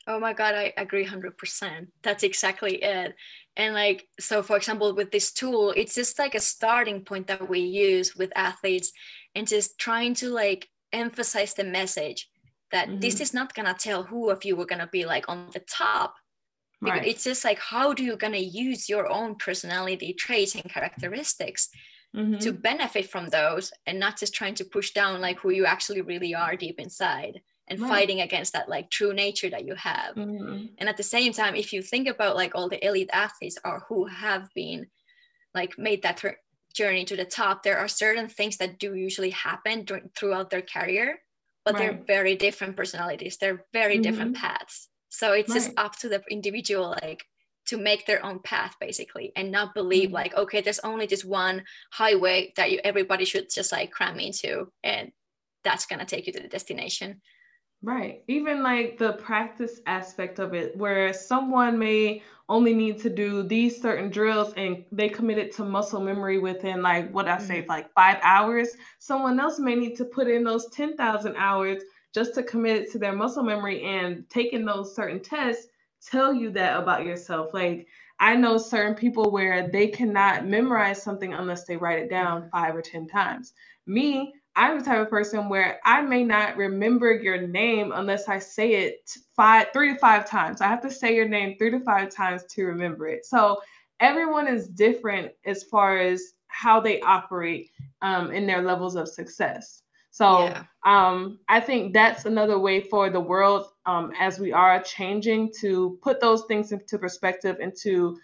Oh 0.08 0.20
my 0.20 0.34
God, 0.34 0.56
I 0.56 0.74
agree 0.78 1.06
100%. 1.06 1.88
That's 2.02 2.24
exactly 2.24 2.76
it. 2.76 3.16
And 3.56 3.74
like, 3.74 4.08
so 4.20 4.42
for 4.42 4.56
example, 4.56 4.96
with 4.96 5.12
this 5.12 5.32
tool, 5.32 5.74
it's 5.76 5.96
just 5.96 6.18
like 6.18 6.36
a 6.36 6.40
starting 6.40 7.04
point 7.04 7.28
that 7.28 7.50
we 7.50 7.60
use 7.60 8.16
with 8.16 8.32
athletes 8.36 8.92
and 9.36 9.48
just 9.48 9.78
trying 9.78 10.14
to 10.16 10.30
like 10.30 10.70
emphasize 10.94 11.54
the 11.54 11.64
message 11.64 12.30
that 12.72 12.88
mm-hmm. 12.88 13.00
this 13.00 13.20
is 13.20 13.34
not 13.34 13.54
gonna 13.54 13.76
tell 13.78 14.04
who 14.04 14.30
of 14.30 14.46
you 14.46 14.60
are 14.62 14.66
gonna 14.66 14.90
be 14.92 15.06
like 15.06 15.28
on 15.28 15.50
the 15.54 15.60
top 15.60 16.16
Right. 16.82 17.08
It's 17.08 17.24
just 17.24 17.44
like 17.44 17.60
how 17.60 17.94
do 17.94 18.04
you 18.04 18.16
gonna 18.16 18.38
use 18.38 18.88
your 18.88 19.12
own 19.12 19.36
personality 19.36 20.14
traits 20.14 20.54
and 20.54 20.70
characteristics 20.70 21.70
mm-hmm. 22.16 22.38
to 22.38 22.54
benefit 22.54 23.10
from 23.10 23.30
those 23.30 23.72
and 23.88 24.00
not 24.00 24.20
just 24.20 24.34
trying 24.34 24.54
to 24.56 24.66
push 24.66 24.92
down 24.92 25.20
like 25.20 25.40
who 25.40 25.50
you 25.50 25.66
actually 25.66 26.02
really 26.02 26.36
are 26.36 26.56
deep 26.56 26.80
inside 26.80 27.42
and 27.68 27.80
right. 27.80 27.90
fighting 27.90 28.22
against 28.22 28.54
that 28.54 28.70
like 28.70 28.90
true 28.90 29.14
nature 29.14 29.50
that 29.50 29.66
you 29.66 29.76
have. 29.76 30.16
Mm-hmm. 30.16 30.66
And 30.78 30.90
at 30.90 30.98
the 30.98 31.04
same 31.04 31.34
time, 31.34 31.56
if 31.56 31.74
you 31.74 31.82
think 31.82 32.08
about 32.08 32.36
like 32.36 32.54
all 32.56 32.70
the 32.70 32.86
elite 32.86 33.10
athletes 33.12 33.58
or 33.66 33.84
who 33.88 34.06
have 34.06 34.50
been 34.54 34.88
like 35.54 35.78
made 35.78 36.04
that 36.04 36.18
ter- 36.18 36.38
journey 36.74 37.06
to 37.06 37.16
the 37.16 37.26
top, 37.26 37.64
there 37.64 37.78
are 37.78 37.88
certain 37.88 38.28
things 38.28 38.58
that 38.58 38.80
do 38.80 38.96
usually 38.96 39.32
happen 39.32 39.86
throughout 40.18 40.50
their 40.50 40.62
career, 40.62 41.20
but 41.66 41.74
right. 41.74 41.80
they're 41.80 42.04
very 42.06 42.36
different 42.36 42.78
personalities. 42.78 43.38
They're 43.38 43.66
very 43.74 43.96
mm-hmm. 43.96 44.04
different 44.04 44.36
paths. 44.38 44.90
So 45.10 45.34
it's 45.34 45.50
right. 45.50 45.56
just 45.56 45.72
up 45.78 45.98
to 45.98 46.10
the 46.10 46.22
individual, 46.30 46.96
like 47.02 47.26
to 47.68 47.78
make 47.78 48.06
their 48.06 48.26
own 48.26 48.40
path 48.40 48.76
basically 48.80 49.34
and 49.36 49.52
not 49.52 49.74
believe 49.74 50.08
mm-hmm. 50.08 50.16
like 50.16 50.36
okay 50.36 50.62
there's 50.62 50.80
only 50.80 51.06
this 51.06 51.26
one 51.26 51.64
highway 51.92 52.54
that 52.56 52.72
you 52.72 52.80
everybody 52.84 53.26
should 53.26 53.46
just 53.54 53.74
like 53.74 53.92
cram 53.92 54.20
into 54.20 54.72
and 54.84 55.12
that's 55.66 55.86
going 55.86 56.00
to 56.00 56.06
take 56.06 56.28
you 56.28 56.32
to 56.34 56.40
the 56.40 56.48
destination 56.48 57.22
right 57.84 58.24
even 58.28 58.64
like 58.64 58.98
the 58.98 59.14
practice 59.14 59.80
aspect 59.86 60.40
of 60.40 60.54
it 60.54 60.76
where 60.76 61.14
someone 61.14 61.78
may 61.78 62.22
only 62.50 62.74
need 62.74 63.00
to 63.00 63.10
do 63.10 63.44
these 63.44 63.82
certain 63.82 64.10
drills 64.10 64.54
and 64.58 64.84
they 64.92 65.10
committed 65.10 65.52
to 65.52 65.64
muscle 65.64 66.02
memory 66.02 66.40
within 66.40 66.82
like 66.82 67.12
what 67.12 67.28
i 67.28 67.38
say 67.38 67.60
mm-hmm. 67.60 67.70
like 67.70 67.94
five 67.94 68.18
hours 68.24 68.70
someone 69.00 69.40
else 69.40 69.60
may 69.60 69.76
need 69.76 69.96
to 69.96 70.06
put 70.06 70.28
in 70.28 70.44
those 70.44 70.68
10000 70.70 71.36
hours 71.36 71.84
just 72.14 72.34
to 72.34 72.42
commit 72.42 72.82
it 72.82 72.92
to 72.92 72.98
their 72.98 73.14
muscle 73.14 73.44
memory 73.44 73.84
and 73.84 74.28
taking 74.30 74.66
those 74.66 74.96
certain 74.96 75.22
tests 75.22 75.68
tell 76.06 76.34
you 76.34 76.52
that 76.52 76.80
about 76.80 77.06
yourself. 77.06 77.54
Like 77.54 77.88
I 78.20 78.36
know 78.36 78.58
certain 78.58 78.96
people 78.96 79.32
where 79.32 79.70
they 79.70 79.88
cannot 79.88 80.46
memorize 80.46 81.02
something 81.02 81.34
unless 81.34 81.66
they 81.66 81.78
write 81.78 82.00
it 82.00 82.10
down 82.10 82.50
five 82.52 82.76
or 82.76 82.82
10 82.82 83.08
times. 83.08 83.54
Me, 83.86 84.34
I'm 84.58 84.80
the 84.80 84.84
type 84.84 85.00
of 85.00 85.10
person 85.12 85.50
where 85.50 85.80
I 85.86 86.02
may 86.02 86.24
not 86.24 86.58
remember 86.58 87.14
your 87.14 87.46
name 87.46 87.92
unless 87.94 88.28
I 88.28 88.40
say 88.40 88.74
it 88.74 89.12
five, 89.36 89.68
three 89.72 89.94
to 89.94 90.00
five 90.00 90.28
times. 90.28 90.62
I 90.62 90.68
have 90.68 90.82
to 90.82 90.90
say 90.90 91.16
your 91.16 91.28
name 91.28 91.56
three 91.58 91.70
to 91.70 91.80
five 91.80 92.10
times 92.10 92.44
to 92.56 92.66
remember 92.66 93.08
it. 93.08 93.24
So 93.28 93.62
everyone 94.00 94.48
is 94.48 94.68
different 94.68 95.32
as 95.46 95.62
far 95.64 96.00
as 96.00 96.34
how 96.48 96.80
they 96.80 97.00
operate 97.02 97.70
um, 98.02 98.32
in 98.32 98.48
their 98.48 98.64
levels 98.64 98.96
of 98.96 99.08
success. 99.08 99.84
So 100.10 100.46
yeah. 100.46 100.64
um, 100.84 101.38
I 101.48 101.60
think 101.60 101.94
that's 101.94 102.26
another 102.26 102.58
way 102.58 102.82
for 102.82 103.12
the 103.12 103.20
world 103.20 103.68
um, 103.86 104.12
as 104.20 104.40
we 104.40 104.54
are 104.54 104.82
changing 104.82 105.52
to 105.60 106.00
put 106.02 106.20
those 106.20 106.46
things 106.46 106.72
into 106.72 106.98
perspective 106.98 107.58
and 107.62 107.74
to 107.84 108.18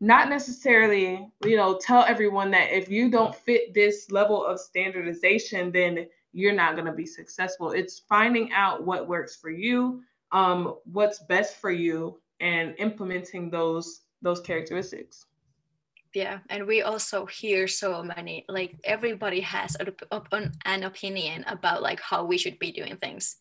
not 0.00 0.28
necessarily, 0.28 1.30
you 1.44 1.56
know, 1.56 1.78
tell 1.78 2.04
everyone 2.04 2.50
that 2.50 2.70
if 2.70 2.90
you 2.90 3.10
don't 3.10 3.34
fit 3.34 3.72
this 3.72 4.10
level 4.10 4.44
of 4.44 4.60
standardization, 4.60 5.72
then 5.72 6.06
you're 6.32 6.52
not 6.52 6.74
going 6.74 6.86
to 6.86 6.92
be 6.92 7.06
successful. 7.06 7.70
It's 7.70 8.00
finding 8.00 8.52
out 8.52 8.84
what 8.84 9.08
works 9.08 9.36
for 9.36 9.50
you, 9.50 10.02
um, 10.32 10.76
what's 10.84 11.20
best 11.20 11.56
for 11.56 11.70
you, 11.70 12.20
and 12.40 12.74
implementing 12.78 13.50
those 13.50 14.02
those 14.22 14.40
characteristics. 14.40 15.26
Yeah 16.14 16.38
and 16.48 16.66
we 16.66 16.82
also 16.82 17.26
hear 17.26 17.68
so 17.68 18.02
many 18.02 18.44
like 18.48 18.76
everybody 18.84 19.40
has 19.40 19.76
a, 19.78 19.92
a, 20.14 20.50
an 20.64 20.84
opinion 20.84 21.44
about 21.46 21.82
like 21.82 22.00
how 22.00 22.24
we 22.24 22.38
should 22.38 22.58
be 22.58 22.72
doing 22.72 22.96
things. 22.96 23.36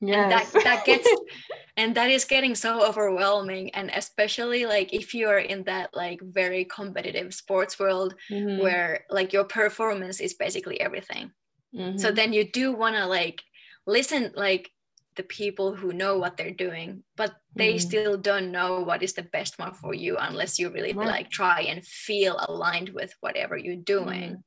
Yeah 0.00 0.28
that, 0.28 0.64
that 0.64 0.84
gets 0.84 1.08
and 1.76 1.94
that 1.94 2.10
is 2.10 2.24
getting 2.24 2.54
so 2.54 2.86
overwhelming 2.86 3.70
and 3.74 3.90
especially 3.94 4.64
like 4.66 4.92
if 4.92 5.14
you're 5.14 5.38
in 5.38 5.62
that 5.64 5.90
like 5.94 6.20
very 6.22 6.64
competitive 6.64 7.34
sports 7.34 7.78
world 7.78 8.14
mm-hmm. 8.30 8.62
where 8.62 9.04
like 9.10 9.32
your 9.32 9.44
performance 9.44 10.20
is 10.20 10.34
basically 10.34 10.80
everything 10.80 11.30
mm-hmm. 11.74 11.98
so 11.98 12.10
then 12.10 12.32
you 12.32 12.50
do 12.50 12.72
want 12.72 12.96
to 12.96 13.06
like 13.06 13.42
listen 13.86 14.32
like 14.34 14.70
the 15.16 15.22
people 15.22 15.74
who 15.74 15.92
know 15.92 16.18
what 16.18 16.36
they're 16.36 16.50
doing 16.50 17.02
but 17.16 17.34
they 17.54 17.74
mm. 17.74 17.80
still 17.80 18.18
don't 18.18 18.52
know 18.52 18.80
what 18.80 19.02
is 19.02 19.14
the 19.14 19.22
best 19.22 19.58
one 19.58 19.72
for 19.72 19.94
you 19.94 20.14
unless 20.18 20.58
you 20.58 20.68
really 20.68 20.92
right. 20.92 21.06
like 21.06 21.30
try 21.30 21.62
and 21.62 21.82
feel 21.86 22.36
aligned 22.48 22.90
with 22.90 23.14
whatever 23.20 23.56
you're 23.56 23.76
doing 23.76 24.32
mm. 24.32 24.42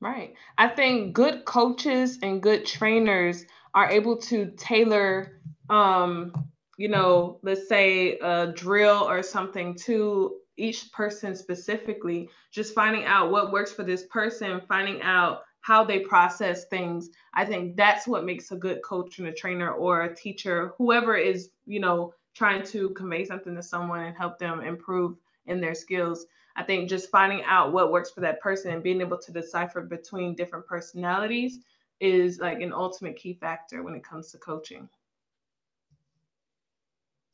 right 0.00 0.34
i 0.58 0.66
think 0.66 1.14
good 1.14 1.44
coaches 1.44 2.18
and 2.22 2.42
good 2.42 2.66
trainers 2.66 3.44
are 3.74 3.88
able 3.90 4.16
to 4.16 4.50
tailor 4.56 5.40
um 5.70 6.32
you 6.78 6.88
know 6.88 7.38
let's 7.42 7.68
say 7.68 8.18
a 8.18 8.52
drill 8.52 9.08
or 9.08 9.22
something 9.22 9.74
to 9.74 10.36
each 10.56 10.90
person 10.92 11.34
specifically 11.36 12.28
just 12.50 12.74
finding 12.74 13.04
out 13.04 13.30
what 13.30 13.52
works 13.52 13.72
for 13.72 13.82
this 13.82 14.04
person 14.06 14.60
finding 14.68 15.02
out 15.02 15.42
how 15.66 15.82
they 15.82 15.98
process 15.98 16.66
things. 16.66 17.10
I 17.34 17.44
think 17.44 17.76
that's 17.76 18.06
what 18.06 18.24
makes 18.24 18.52
a 18.52 18.56
good 18.56 18.82
coach 18.84 19.18
and 19.18 19.26
a 19.26 19.32
trainer 19.32 19.72
or 19.72 20.02
a 20.02 20.14
teacher, 20.14 20.72
whoever 20.78 21.16
is, 21.16 21.50
you 21.66 21.80
know, 21.80 22.14
trying 22.36 22.62
to 22.66 22.90
convey 22.90 23.24
something 23.24 23.56
to 23.56 23.62
someone 23.64 24.04
and 24.04 24.16
help 24.16 24.38
them 24.38 24.60
improve 24.60 25.16
in 25.46 25.60
their 25.60 25.74
skills. 25.74 26.26
I 26.54 26.62
think 26.62 26.88
just 26.88 27.10
finding 27.10 27.42
out 27.44 27.72
what 27.72 27.90
works 27.90 28.12
for 28.12 28.20
that 28.20 28.40
person 28.40 28.72
and 28.72 28.82
being 28.82 29.00
able 29.00 29.18
to 29.18 29.32
decipher 29.32 29.80
between 29.80 30.36
different 30.36 30.68
personalities 30.68 31.58
is 31.98 32.38
like 32.38 32.60
an 32.60 32.72
ultimate 32.72 33.16
key 33.16 33.34
factor 33.34 33.82
when 33.82 33.94
it 33.96 34.04
comes 34.04 34.30
to 34.30 34.38
coaching. 34.38 34.88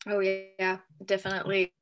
Oh, 0.07 0.21
yeah, 0.21 0.79
definitely. 1.05 1.73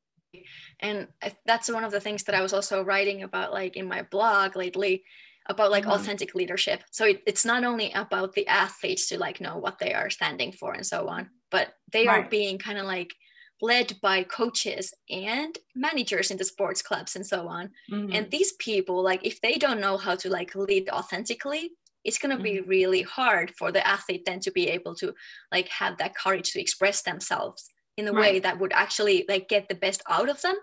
And 0.79 1.07
that's 1.45 1.69
one 1.69 1.83
of 1.83 1.91
the 1.91 1.99
things 1.99 2.23
that 2.23 2.35
I 2.35 2.41
was 2.41 2.53
also 2.53 2.83
writing 2.83 3.23
about, 3.23 3.51
like 3.51 3.75
in 3.75 3.87
my 3.87 4.03
blog 4.03 4.55
lately, 4.55 5.03
about 5.47 5.71
like 5.71 5.83
mm-hmm. 5.83 5.93
authentic 5.93 6.35
leadership 6.35 6.83
so 6.91 7.05
it, 7.05 7.21
it's 7.25 7.45
not 7.45 7.63
only 7.63 7.91
about 7.93 8.33
the 8.33 8.47
athletes 8.47 9.07
to 9.07 9.17
like 9.17 9.41
know 9.41 9.57
what 9.57 9.79
they 9.79 9.93
are 9.93 10.09
standing 10.09 10.51
for 10.51 10.73
and 10.73 10.85
so 10.85 11.07
on 11.07 11.29
but 11.49 11.73
they 11.91 12.05
right. 12.05 12.25
are 12.25 12.29
being 12.29 12.57
kind 12.57 12.77
of 12.77 12.85
like 12.85 13.13
led 13.61 13.93
by 14.01 14.23
coaches 14.23 14.93
and 15.09 15.57
managers 15.75 16.31
in 16.31 16.37
the 16.37 16.43
sports 16.43 16.81
clubs 16.81 17.15
and 17.15 17.25
so 17.25 17.47
on 17.47 17.69
mm-hmm. 17.91 18.11
and 18.13 18.29
these 18.31 18.53
people 18.53 19.03
like 19.03 19.25
if 19.25 19.41
they 19.41 19.53
don't 19.53 19.81
know 19.81 19.97
how 19.97 20.15
to 20.15 20.29
like 20.29 20.55
lead 20.55 20.89
authentically 20.89 21.71
it's 22.03 22.17
going 22.17 22.31
to 22.31 22.35
mm-hmm. 22.35 22.61
be 22.65 22.67
really 22.67 23.01
hard 23.03 23.51
for 23.57 23.71
the 23.71 23.85
athlete 23.85 24.23
then 24.25 24.39
to 24.39 24.51
be 24.51 24.67
able 24.67 24.95
to 24.95 25.13
like 25.51 25.67
have 25.69 25.97
that 25.97 26.15
courage 26.15 26.51
to 26.51 26.61
express 26.61 27.01
themselves 27.03 27.69
in 28.01 28.07
a 28.07 28.11
right. 28.11 28.33
way 28.33 28.39
that 28.39 28.59
would 28.59 28.73
actually 28.73 29.25
like 29.29 29.47
get 29.47 29.69
the 29.69 29.75
best 29.85 30.01
out 30.09 30.29
of 30.29 30.41
them 30.41 30.55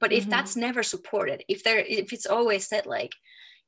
but 0.00 0.12
if 0.12 0.22
mm-hmm. 0.22 0.30
that's 0.30 0.56
never 0.56 0.82
supported 0.82 1.42
if 1.48 1.64
there 1.64 1.78
if 1.78 2.12
it's 2.12 2.26
always 2.26 2.66
said 2.66 2.86
like 2.86 3.12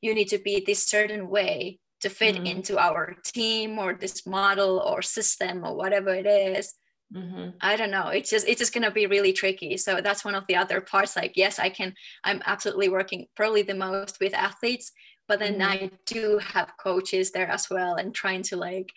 you 0.01 0.15
need 0.15 0.29
to 0.29 0.39
be 0.39 0.63
this 0.67 0.87
certain 0.87 1.29
way 1.29 1.79
to 2.05 2.11
fit 2.11 2.37
mm-hmm. 2.37 2.47
into 2.47 2.79
our 2.79 3.17
team 3.25 3.79
or 3.79 3.95
this 3.95 4.27
model 4.27 4.79
or 4.79 5.01
system 5.01 5.65
or 5.65 5.75
whatever 5.75 6.15
it 6.15 6.27
is. 6.27 6.75
Mm-hmm. 7.15 7.51
I 7.63 7.77
don't 7.77 7.91
know. 7.91 8.09
It's 8.09 8.29
just 8.29 8.47
it's 8.47 8.59
just 8.59 8.75
gonna 8.75 8.91
be 8.91 9.07
really 9.07 9.33
tricky. 9.33 9.79
So 9.79 10.01
that's 10.03 10.25
one 10.25 10.35
of 10.35 10.45
the 10.47 10.57
other 10.57 10.83
parts. 10.83 11.17
Like, 11.17 11.33
yes, 11.37 11.59
I 11.59 11.71
can. 11.71 11.95
I'm 12.23 12.43
absolutely 12.45 12.91
working 12.91 13.27
probably 13.37 13.63
the 13.63 13.75
most 13.75 14.19
with 14.21 14.35
athletes, 14.35 14.93
but 15.29 15.39
then 15.39 15.55
mm-hmm. 15.61 15.85
I 15.85 15.91
do 16.05 16.39
have 16.43 16.77
coaches 16.79 17.31
there 17.31 17.49
as 17.49 17.71
well, 17.71 17.95
and 17.95 18.15
trying 18.15 18.43
to 18.45 18.57
like 18.57 18.91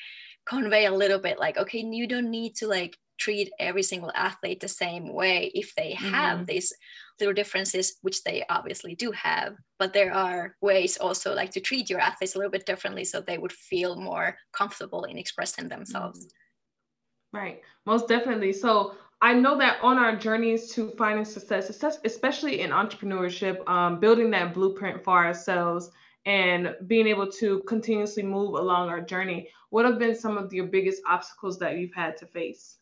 convey 0.46 0.86
a 0.86 0.92
little 0.92 1.20
bit. 1.20 1.40
Like, 1.40 1.58
okay, 1.58 1.80
you 1.80 2.08
don't 2.08 2.32
need 2.32 2.56
to 2.56 2.68
like 2.68 2.98
treat 3.18 3.52
every 3.60 3.84
single 3.84 4.12
athlete 4.16 4.60
the 4.60 4.68
same 4.68 5.14
way 5.14 5.52
if 5.54 5.74
they 5.76 5.94
have 5.94 6.38
mm-hmm. 6.38 6.46
these 6.46 6.74
little 7.20 7.34
differences 7.34 7.98
which 8.02 8.24
they 8.24 8.44
obviously 8.50 8.96
do 8.96 9.12
have 9.12 9.56
but 9.80 9.94
there 9.94 10.14
are 10.14 10.56
ways 10.62 10.98
also 10.98 11.34
like 11.34 11.52
to 11.52 11.60
treat 11.60 11.90
your 11.90 12.00
athletes 12.00 12.36
a 12.36 12.38
little 12.38 12.52
bit 12.52 12.66
differently 12.66 13.04
so 13.04 13.20
they 13.20 13.38
would 13.38 13.52
feel 13.52 13.96
more 13.96 14.38
comfortable 14.54 15.04
in 15.06 15.18
expressing 15.18 15.68
themselves 15.68 16.26
mm-hmm. 16.26 17.38
right 17.38 17.62
most 17.86 18.08
definitely 18.08 18.54
so 18.54 18.96
I 19.20 19.34
know 19.34 19.58
that 19.58 19.80
on 19.82 19.98
our 19.98 20.16
journeys 20.16 20.72
to 20.74 20.92
finding 20.92 21.26
success, 21.26 21.66
success 21.66 22.00
especially 22.06 22.62
in 22.62 22.70
entrepreneurship, 22.70 23.68
um, 23.68 24.00
building 24.00 24.30
that 24.32 24.54
blueprint 24.54 25.04
for 25.04 25.26
ourselves 25.26 25.90
and 26.28 26.76
being 26.86 27.08
able 27.08 27.32
to 27.32 27.64
continuously 27.68 28.22
move 28.22 28.54
along 28.54 28.90
our 28.90 29.02
journey, 29.02 29.50
what 29.70 29.86
have 29.86 29.98
been 29.98 30.14
some 30.14 30.38
of 30.38 30.54
your 30.54 30.68
biggest 30.68 31.02
obstacles 31.08 31.58
that 31.60 31.78
you've 31.78 31.94
had 31.96 32.16
to 32.18 32.28
face? 32.28 32.78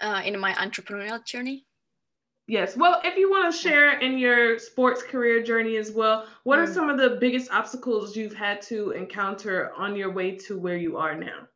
Uh, 0.00 0.22
in 0.24 0.38
my 0.38 0.52
entrepreneurial 0.54 1.24
journey? 1.24 1.64
Yes. 2.48 2.78
Well, 2.78 3.02
if 3.04 3.18
you 3.18 3.30
want 3.30 3.52
to 3.52 3.60
share 3.60 3.98
in 3.98 4.16
your 4.16 4.58
sports 4.58 5.02
career 5.02 5.42
journey 5.42 5.76
as 5.76 5.92
well, 5.92 6.26
what 6.44 6.58
mm. 6.58 6.62
are 6.62 6.72
some 6.72 6.88
of 6.88 6.96
the 6.96 7.18
biggest 7.20 7.50
obstacles 7.52 8.16
you've 8.16 8.34
had 8.34 8.62
to 8.62 8.92
encounter 8.92 9.70
on 9.76 9.94
your 9.94 10.10
way 10.10 10.34
to 10.36 10.58
where 10.58 10.78
you 10.78 10.96
are 10.96 11.14
now? 11.14 11.46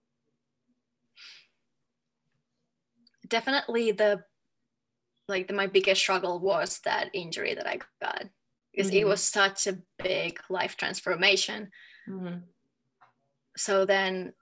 Definitely 3.26 3.92
the 3.92 4.22
like 5.28 5.48
the, 5.48 5.54
my 5.54 5.66
biggest 5.66 6.02
struggle 6.02 6.38
was 6.40 6.80
that 6.84 7.08
injury 7.14 7.54
that 7.54 7.66
I 7.66 7.78
got 8.02 8.24
because 8.72 8.90
mm-hmm. 8.90 8.98
it 8.98 9.06
was 9.06 9.22
such 9.22 9.66
a 9.66 9.78
big 10.02 10.38
life 10.50 10.76
transformation. 10.76 11.70
Mm-hmm. 12.06 12.40
So 13.56 13.86
then 13.86 14.34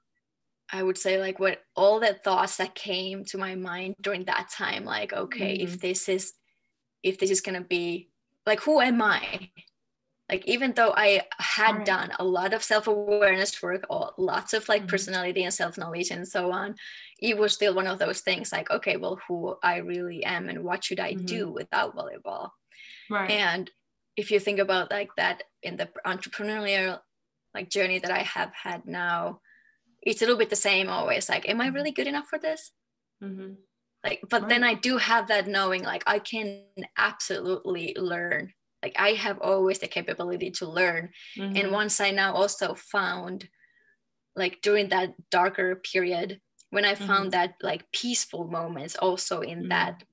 I 0.73 0.83
would 0.83 0.99
say 0.99 1.19
like 1.19 1.39
what 1.39 1.63
all 1.75 2.01
the 2.01 2.15
thoughts 2.15 2.57
that 2.57 2.75
came 2.75 3.25
to 3.27 3.39
my 3.39 3.55
mind 3.55 3.97
during 4.01 4.25
that 4.25 4.51
time, 4.51 4.85
like, 4.85 5.13
okay, 5.13 5.55
mm-hmm. 5.55 5.65
if 5.65 5.81
this 5.81 6.09
is 6.09 6.33
if 7.03 7.19
this 7.19 7.31
is 7.31 7.41
gonna 7.41 7.63
be 7.63 8.11
like 8.47 8.61
who 8.61 8.81
am 8.81 9.03
I? 9.03 9.51
Like 10.31 10.47
even 10.47 10.73
though 10.75 10.93
I 10.97 11.23
had 11.39 11.79
right. 11.79 11.87
done 11.87 12.13
a 12.21 12.25
lot 12.25 12.55
of 12.55 12.63
self-awareness 12.63 13.61
work 13.61 13.85
or 13.91 14.13
lots 14.17 14.53
of 14.55 14.69
like 14.69 14.83
mm-hmm. 14.83 14.91
personality 14.91 15.43
and 15.43 15.53
self-knowledge 15.53 16.11
and 16.13 16.27
so 16.27 16.53
on, 16.53 16.77
it 17.21 17.37
was 17.37 17.53
still 17.53 17.75
one 17.75 17.89
of 17.89 17.99
those 17.99 18.21
things 18.21 18.53
like, 18.53 18.71
okay, 18.71 18.97
well, 18.97 19.19
who 19.27 19.57
I 19.61 19.79
really 19.79 20.25
am 20.25 20.49
and 20.49 20.63
what 20.63 20.85
should 20.85 21.01
I 21.01 21.15
mm-hmm. 21.15 21.27
do 21.27 21.51
without 21.51 21.97
volleyball? 21.97 22.51
Right. 23.11 23.29
And 23.29 23.69
if 24.17 24.31
you 24.31 24.39
think 24.39 24.61
about 24.61 24.93
like 24.93 25.11
that 25.17 25.43
in 25.65 25.77
the 25.77 25.89
entrepreneurial 26.07 27.01
like 27.53 27.69
journey 27.69 27.99
that 27.99 28.13
I 28.13 28.23
have 28.23 28.53
had 28.55 28.87
now, 28.87 29.41
it's 30.03 30.23
a 30.23 30.25
little 30.25 30.39
bit 30.39 30.51
the 30.51 30.57
same 30.57 30.89
always 30.89 31.29
like 31.29 31.49
am 31.49 31.61
i 31.61 31.67
mm-hmm. 31.67 31.75
really 31.75 31.91
good 31.91 32.07
enough 32.07 32.27
for 32.27 32.39
this 32.39 32.73
mm-hmm. 33.23 33.53
like 34.05 34.21
but 34.29 34.43
right. 34.43 34.49
then 34.49 34.65
i 34.65 34.75
do 34.75 34.97
have 34.97 35.29
that 35.29 35.47
knowing 35.47 35.83
like 35.83 36.03
i 36.07 36.19
can 36.19 36.63
absolutely 36.97 37.95
learn 37.99 38.53
like 38.83 38.95
i 38.99 39.11
have 39.11 39.39
always 39.41 39.79
the 39.79 39.87
capability 39.87 40.51
to 40.51 40.69
learn 40.69 41.11
mm-hmm. 41.37 41.57
and 41.57 41.73
once 41.73 42.01
i 42.01 42.11
now 42.11 42.33
also 42.33 42.75
found 42.75 43.49
like 44.37 44.61
during 44.63 44.89
that 44.89 45.13
darker 45.31 45.77
period 45.77 46.41
when 46.71 46.85
i 46.85 46.95
found 46.95 47.31
mm-hmm. 47.31 47.31
that 47.31 47.55
like 47.63 47.91
peaceful 47.93 48.47
moments 48.47 48.97
also 48.97 49.41
in 49.41 49.61
mm-hmm. 49.61 49.69
that 49.69 50.05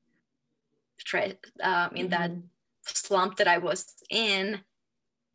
um, 1.61 1.95
in 1.95 2.09
that 2.09 2.31
mm-hmm. 2.31 2.41
slump 2.83 3.37
that 3.37 3.47
i 3.47 3.57
was 3.57 3.93
in 4.09 4.59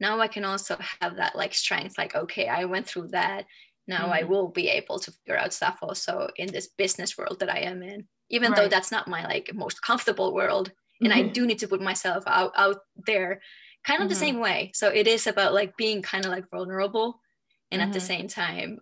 now 0.01 0.19
i 0.21 0.29
can 0.29 0.45
also 0.45 0.77
have 1.01 1.17
that 1.17 1.35
like 1.35 1.55
strength 1.55 1.97
like 1.97 2.15
okay 2.15 2.49
i 2.49 2.65
went 2.65 2.87
through 2.87 3.09
that 3.09 3.47
now 3.87 4.05
mm-hmm. 4.05 4.13
i 4.13 4.23
will 4.23 4.49
be 4.49 4.69
able 4.69 4.99
to 4.99 5.11
figure 5.11 5.39
out 5.39 5.53
stuff 5.53 5.79
also 5.83 6.29
in 6.37 6.51
this 6.53 6.69
business 6.69 7.17
world 7.17 7.39
that 7.41 7.51
i 7.51 7.59
am 7.59 7.83
in 7.83 8.07
even 8.31 8.51
right. 8.53 8.63
though 8.63 8.69
that's 8.69 8.93
not 8.93 9.09
my 9.09 9.25
like 9.25 9.51
most 9.55 9.83
comfortable 9.83 10.35
world 10.35 10.73
and 11.01 11.13
mm-hmm. 11.13 11.29
i 11.29 11.29
do 11.29 11.47
need 11.47 11.59
to 11.59 11.69
put 11.69 11.81
myself 11.81 12.25
out 12.27 12.53
out 12.57 12.81
there 13.07 13.41
kind 13.85 14.01
of 14.01 14.05
mm-hmm. 14.05 14.09
the 14.11 14.15
same 14.15 14.39
way 14.39 14.71
so 14.75 14.89
it 14.89 15.07
is 15.07 15.27
about 15.27 15.55
like 15.55 15.77
being 15.77 16.03
kind 16.03 16.25
of 16.25 16.31
like 16.31 16.49
vulnerable 16.51 17.21
and 17.71 17.81
at 17.81 17.93
the 17.93 17.99
mm-hmm. 17.99 18.07
same 18.07 18.29
time 18.29 18.79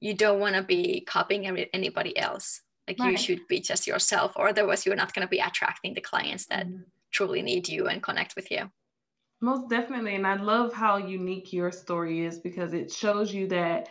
you 0.00 0.14
don't 0.14 0.40
want 0.40 0.54
to 0.54 0.62
be 0.62 1.00
copying 1.00 1.46
anybody 1.72 2.16
else 2.16 2.62
like 2.86 2.98
right. 2.98 3.10
you 3.10 3.16
should 3.16 3.46
be 3.48 3.60
just 3.60 3.86
yourself 3.86 4.32
or 4.36 4.48
otherwise 4.48 4.86
you're 4.86 4.96
not 4.96 5.12
going 5.12 5.26
to 5.26 5.30
be 5.30 5.40
attracting 5.40 5.94
the 5.94 6.00
clients 6.00 6.46
that 6.46 6.66
mm-hmm. 6.66 6.82
truly 7.10 7.42
need 7.42 7.68
you 7.68 7.86
and 7.88 8.02
connect 8.02 8.34
with 8.36 8.50
you 8.50 8.70
most 9.40 9.68
definitely 9.68 10.14
and 10.14 10.26
i 10.26 10.34
love 10.34 10.72
how 10.72 10.96
unique 10.96 11.52
your 11.52 11.70
story 11.70 12.24
is 12.24 12.38
because 12.38 12.72
it 12.72 12.90
shows 12.90 13.32
you 13.32 13.46
that 13.46 13.88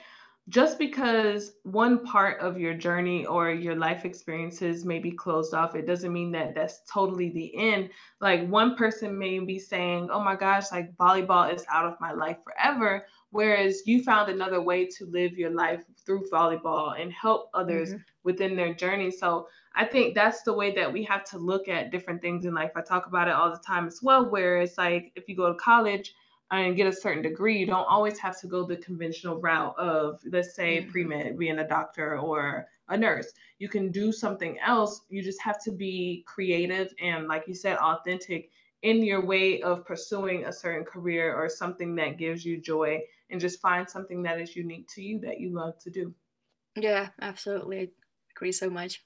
just 0.50 0.80
because 0.80 1.54
one 1.64 2.06
part 2.06 2.40
of 2.40 2.58
your 2.58 2.74
journey 2.74 3.26
or 3.26 3.52
your 3.52 3.76
life 3.76 4.06
experiences 4.06 4.86
may 4.86 4.98
be 4.98 5.12
closed 5.12 5.54
off, 5.54 5.76
it 5.76 5.86
doesn't 5.86 6.14
mean 6.14 6.32
that 6.32 6.56
that's 6.56 6.82
totally 6.92 7.30
the 7.32 7.54
end. 7.58 7.90
Like 8.22 8.48
one 8.48 8.76
person 8.78 9.18
may 9.18 9.40
be 9.40 9.60
saying, 9.60 10.10
oh 10.10 10.22
my 10.22 10.36
gosh, 10.36 10.72
like 10.72 10.96
volleyball 10.96 11.54
is 11.54 11.66
out 11.70 11.86
of 11.86 12.00
my 12.00 12.14
life 12.14 12.38
forever. 12.46 13.06
Whereas 13.32 13.82
you 13.86 14.04
found 14.04 14.30
another 14.30 14.62
way 14.62 14.86
to 14.86 15.06
live 15.06 15.38
your 15.38 15.50
life 15.50 15.84
through 16.06 16.30
volleyball 16.32 17.00
and 17.00 17.12
help 17.12 17.50
others 17.54 17.90
mm-hmm. 17.90 18.02
within 18.24 18.56
their 18.56 18.74
journey. 18.74 19.12
So 19.12 19.50
I 19.76 19.84
think 19.84 20.16
that's 20.16 20.44
the 20.44 20.54
way 20.54 20.74
that 20.76 20.92
we 20.92 21.04
have 21.04 21.26
to 21.26 21.38
look 21.38 21.68
at 21.68 21.92
different 21.92 22.22
things 22.22 22.46
in 22.46 22.54
life. 22.54 22.72
I 22.76 22.82
talk 22.82 23.08
about 23.08 23.28
it 23.28 23.34
all 23.34 23.52
the 23.52 23.62
time 23.68 23.86
as 23.86 24.00
well, 24.02 24.30
where 24.30 24.62
it's 24.62 24.78
like 24.78 25.12
if 25.16 25.28
you 25.28 25.36
go 25.36 25.52
to 25.52 25.60
college, 25.60 26.14
and 26.52 26.76
get 26.76 26.88
a 26.88 26.94
certain 26.94 27.22
degree, 27.22 27.58
you 27.58 27.66
don't 27.66 27.88
always 27.88 28.18
have 28.20 28.40
to 28.42 28.48
go 28.48 28.64
the 28.64 28.78
conventional 28.78 29.40
route 29.40 29.78
of, 29.78 30.22
let's 30.32 30.56
say, 30.56 30.78
mm-hmm. 30.78 30.92
pre 30.92 31.04
med, 31.04 31.38
being 31.38 31.60
a 31.60 31.68
doctor 31.68 32.18
or 32.20 32.68
a 32.90 32.98
nurse. 32.98 33.34
You 33.60 33.68
can 33.68 33.92
do 33.92 34.12
something 34.12 34.58
else. 34.60 35.02
You 35.10 35.22
just 35.22 35.42
have 35.42 35.62
to 35.64 35.72
be 35.72 36.24
creative 36.26 36.94
and, 37.02 37.28
like 37.28 37.48
you 37.48 37.54
said, 37.54 37.78
authentic 37.78 38.50
in 38.84 39.04
your 39.04 39.26
way 39.26 39.62
of 39.62 39.86
pursuing 39.86 40.46
a 40.46 40.54
certain 40.54 40.86
career 40.86 41.36
or 41.36 41.50
something 41.50 41.96
that 41.96 42.18
gives 42.18 42.46
you 42.46 42.62
joy 42.62 43.02
and 43.30 43.42
just 43.42 43.60
find 43.60 43.90
something 43.90 44.24
that 44.24 44.40
is 44.40 44.56
unique 44.56 44.88
to 44.90 45.02
you 45.02 45.20
that 45.20 45.40
you 45.40 45.50
love 45.50 45.78
to 45.80 45.90
do. 45.90 46.14
Yeah, 46.76 47.10
absolutely. 47.22 47.92
agree 48.36 48.52
so 48.52 48.70
much. 48.70 49.04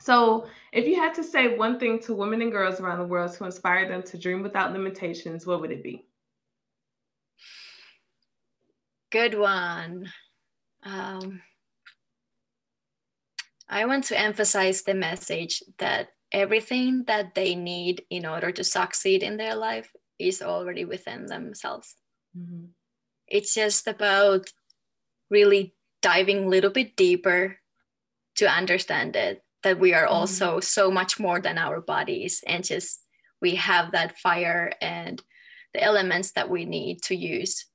So, 0.00 0.46
if 0.72 0.86
you 0.86 0.96
had 0.96 1.14
to 1.14 1.24
say 1.24 1.56
one 1.56 1.78
thing 1.78 1.98
to 2.00 2.14
women 2.14 2.40
and 2.40 2.52
girls 2.52 2.80
around 2.80 2.98
the 2.98 3.04
world 3.04 3.32
to 3.34 3.44
inspire 3.44 3.88
them 3.88 4.02
to 4.04 4.18
dream 4.18 4.42
without 4.42 4.72
limitations, 4.72 5.46
what 5.46 5.60
would 5.60 5.72
it 5.72 5.82
be? 5.82 6.06
Good 9.10 9.36
one. 9.36 10.12
Um, 10.84 11.40
I 13.68 13.86
want 13.86 14.04
to 14.04 14.18
emphasize 14.18 14.82
the 14.82 14.94
message 14.94 15.62
that 15.78 16.08
everything 16.32 17.04
that 17.06 17.34
they 17.34 17.54
need 17.54 18.02
in 18.10 18.24
order 18.24 18.52
to 18.52 18.64
succeed 18.64 19.22
in 19.22 19.36
their 19.36 19.54
life 19.54 19.90
is 20.18 20.42
already 20.42 20.84
within 20.84 21.26
themselves. 21.26 21.96
Mm-hmm. 22.36 22.66
It's 23.26 23.54
just 23.54 23.86
about 23.86 24.48
really 25.30 25.74
diving 26.02 26.44
a 26.44 26.48
little 26.48 26.70
bit 26.70 26.96
deeper 26.96 27.58
to 28.36 28.46
understand 28.48 29.16
it 29.16 29.42
that 29.68 29.78
we 29.78 29.92
are 29.92 30.04
mm-hmm. 30.04 30.14
also 30.14 30.60
so 30.60 30.90
much 30.90 31.20
more 31.20 31.40
than 31.40 31.58
our 31.58 31.80
bodies 31.80 32.42
and 32.46 32.64
just 32.64 33.00
we 33.42 33.54
have 33.54 33.92
that 33.92 34.18
fire 34.18 34.72
and 34.80 35.22
the 35.74 35.82
elements 35.82 36.32
that 36.32 36.48
we 36.48 36.64
need 36.64 37.02
to 37.02 37.14
use 37.14 37.66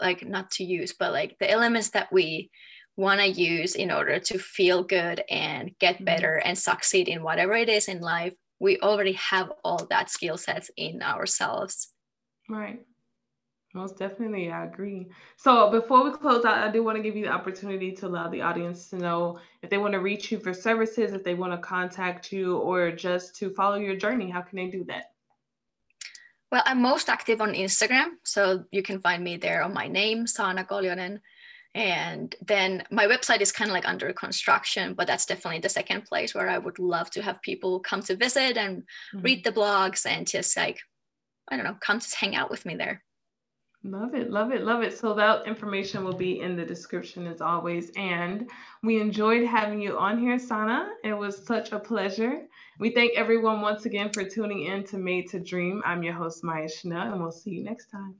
like 0.00 0.26
not 0.26 0.50
to 0.50 0.64
use 0.64 0.94
but 0.98 1.12
like 1.12 1.36
the 1.38 1.50
elements 1.50 1.90
that 1.90 2.10
we 2.10 2.50
want 2.96 3.20
to 3.20 3.26
use 3.28 3.74
in 3.74 3.92
order 3.92 4.18
to 4.18 4.38
feel 4.38 4.82
good 4.82 5.22
and 5.30 5.70
get 5.78 5.96
mm-hmm. 5.96 6.04
better 6.04 6.36
and 6.36 6.56
succeed 6.56 7.08
in 7.08 7.22
whatever 7.22 7.54
it 7.54 7.68
is 7.68 7.88
in 7.88 8.00
life 8.00 8.32
we 8.58 8.78
already 8.80 9.12
have 9.12 9.52
all 9.62 9.86
that 9.90 10.10
skill 10.10 10.38
sets 10.38 10.70
in 10.78 11.02
ourselves 11.02 11.88
right 12.48 12.80
most 13.78 13.96
definitely 13.96 14.50
i 14.50 14.64
agree. 14.64 15.06
So 15.36 15.70
before 15.70 16.04
we 16.04 16.10
close 16.10 16.44
out 16.44 16.66
i 16.66 16.70
do 16.70 16.82
want 16.82 16.96
to 16.96 17.02
give 17.02 17.16
you 17.16 17.24
the 17.24 17.32
opportunity 17.32 17.92
to 17.92 18.06
allow 18.06 18.28
the 18.28 18.42
audience 18.42 18.90
to 18.90 18.96
know 18.96 19.38
if 19.62 19.70
they 19.70 19.78
want 19.78 19.92
to 19.92 20.00
reach 20.00 20.30
you 20.32 20.38
for 20.40 20.52
services 20.52 21.12
if 21.12 21.22
they 21.24 21.34
want 21.34 21.52
to 21.52 21.58
contact 21.58 22.32
you 22.32 22.56
or 22.58 22.90
just 22.90 23.36
to 23.36 23.50
follow 23.50 23.76
your 23.76 23.96
journey 23.96 24.28
how 24.28 24.42
can 24.42 24.56
they 24.56 24.68
do 24.78 24.84
that? 24.84 25.04
Well 26.50 26.62
i'm 26.66 26.82
most 26.82 27.08
active 27.08 27.40
on 27.40 27.52
instagram 27.54 28.08
so 28.24 28.64
you 28.72 28.82
can 28.82 29.00
find 29.00 29.22
me 29.22 29.36
there 29.36 29.62
on 29.62 29.72
my 29.72 29.86
name 29.86 30.26
sana 30.26 30.64
koljonen 30.64 31.20
and 31.74 32.34
then 32.44 32.82
my 32.90 33.06
website 33.06 33.40
is 33.40 33.52
kind 33.52 33.70
of 33.70 33.74
like 33.74 33.88
under 33.88 34.12
construction 34.12 34.94
but 34.94 35.06
that's 35.06 35.26
definitely 35.26 35.60
the 35.60 35.68
second 35.68 36.04
place 36.04 36.34
where 36.34 36.48
i 36.48 36.58
would 36.58 36.78
love 36.78 37.10
to 37.10 37.22
have 37.22 37.40
people 37.42 37.78
come 37.80 38.02
to 38.02 38.16
visit 38.16 38.56
and 38.56 38.78
mm-hmm. 38.78 39.20
read 39.20 39.44
the 39.44 39.52
blogs 39.52 40.06
and 40.06 40.26
just 40.26 40.56
like 40.56 40.80
i 41.48 41.56
don't 41.56 41.64
know 41.64 41.76
come 41.80 42.00
to 42.00 42.16
hang 42.16 42.34
out 42.34 42.50
with 42.50 42.64
me 42.66 42.74
there 42.74 43.04
Love 43.84 44.14
it, 44.14 44.30
love 44.30 44.52
it, 44.52 44.62
love 44.64 44.82
it. 44.82 44.98
So 44.98 45.14
that 45.14 45.46
information 45.46 46.04
will 46.04 46.16
be 46.16 46.40
in 46.40 46.56
the 46.56 46.64
description 46.64 47.26
as 47.26 47.40
always. 47.40 47.90
And 47.96 48.50
we 48.82 49.00
enjoyed 49.00 49.46
having 49.46 49.80
you 49.80 49.96
on 49.98 50.18
here, 50.18 50.38
Sana. 50.38 50.90
It 51.04 51.14
was 51.14 51.46
such 51.46 51.72
a 51.72 51.78
pleasure. 51.78 52.42
We 52.80 52.90
thank 52.90 53.12
everyone 53.16 53.60
once 53.60 53.86
again 53.86 54.10
for 54.12 54.24
tuning 54.24 54.64
in 54.64 54.84
to 54.86 54.98
Made 54.98 55.30
to 55.30 55.40
Dream. 55.40 55.82
I'm 55.86 56.02
your 56.02 56.14
host, 56.14 56.44
Maya 56.44 56.68
Chanel, 56.68 57.12
and 57.12 57.22
we'll 57.22 57.32
see 57.32 57.52
you 57.52 57.64
next 57.64 57.86
time. 57.90 58.16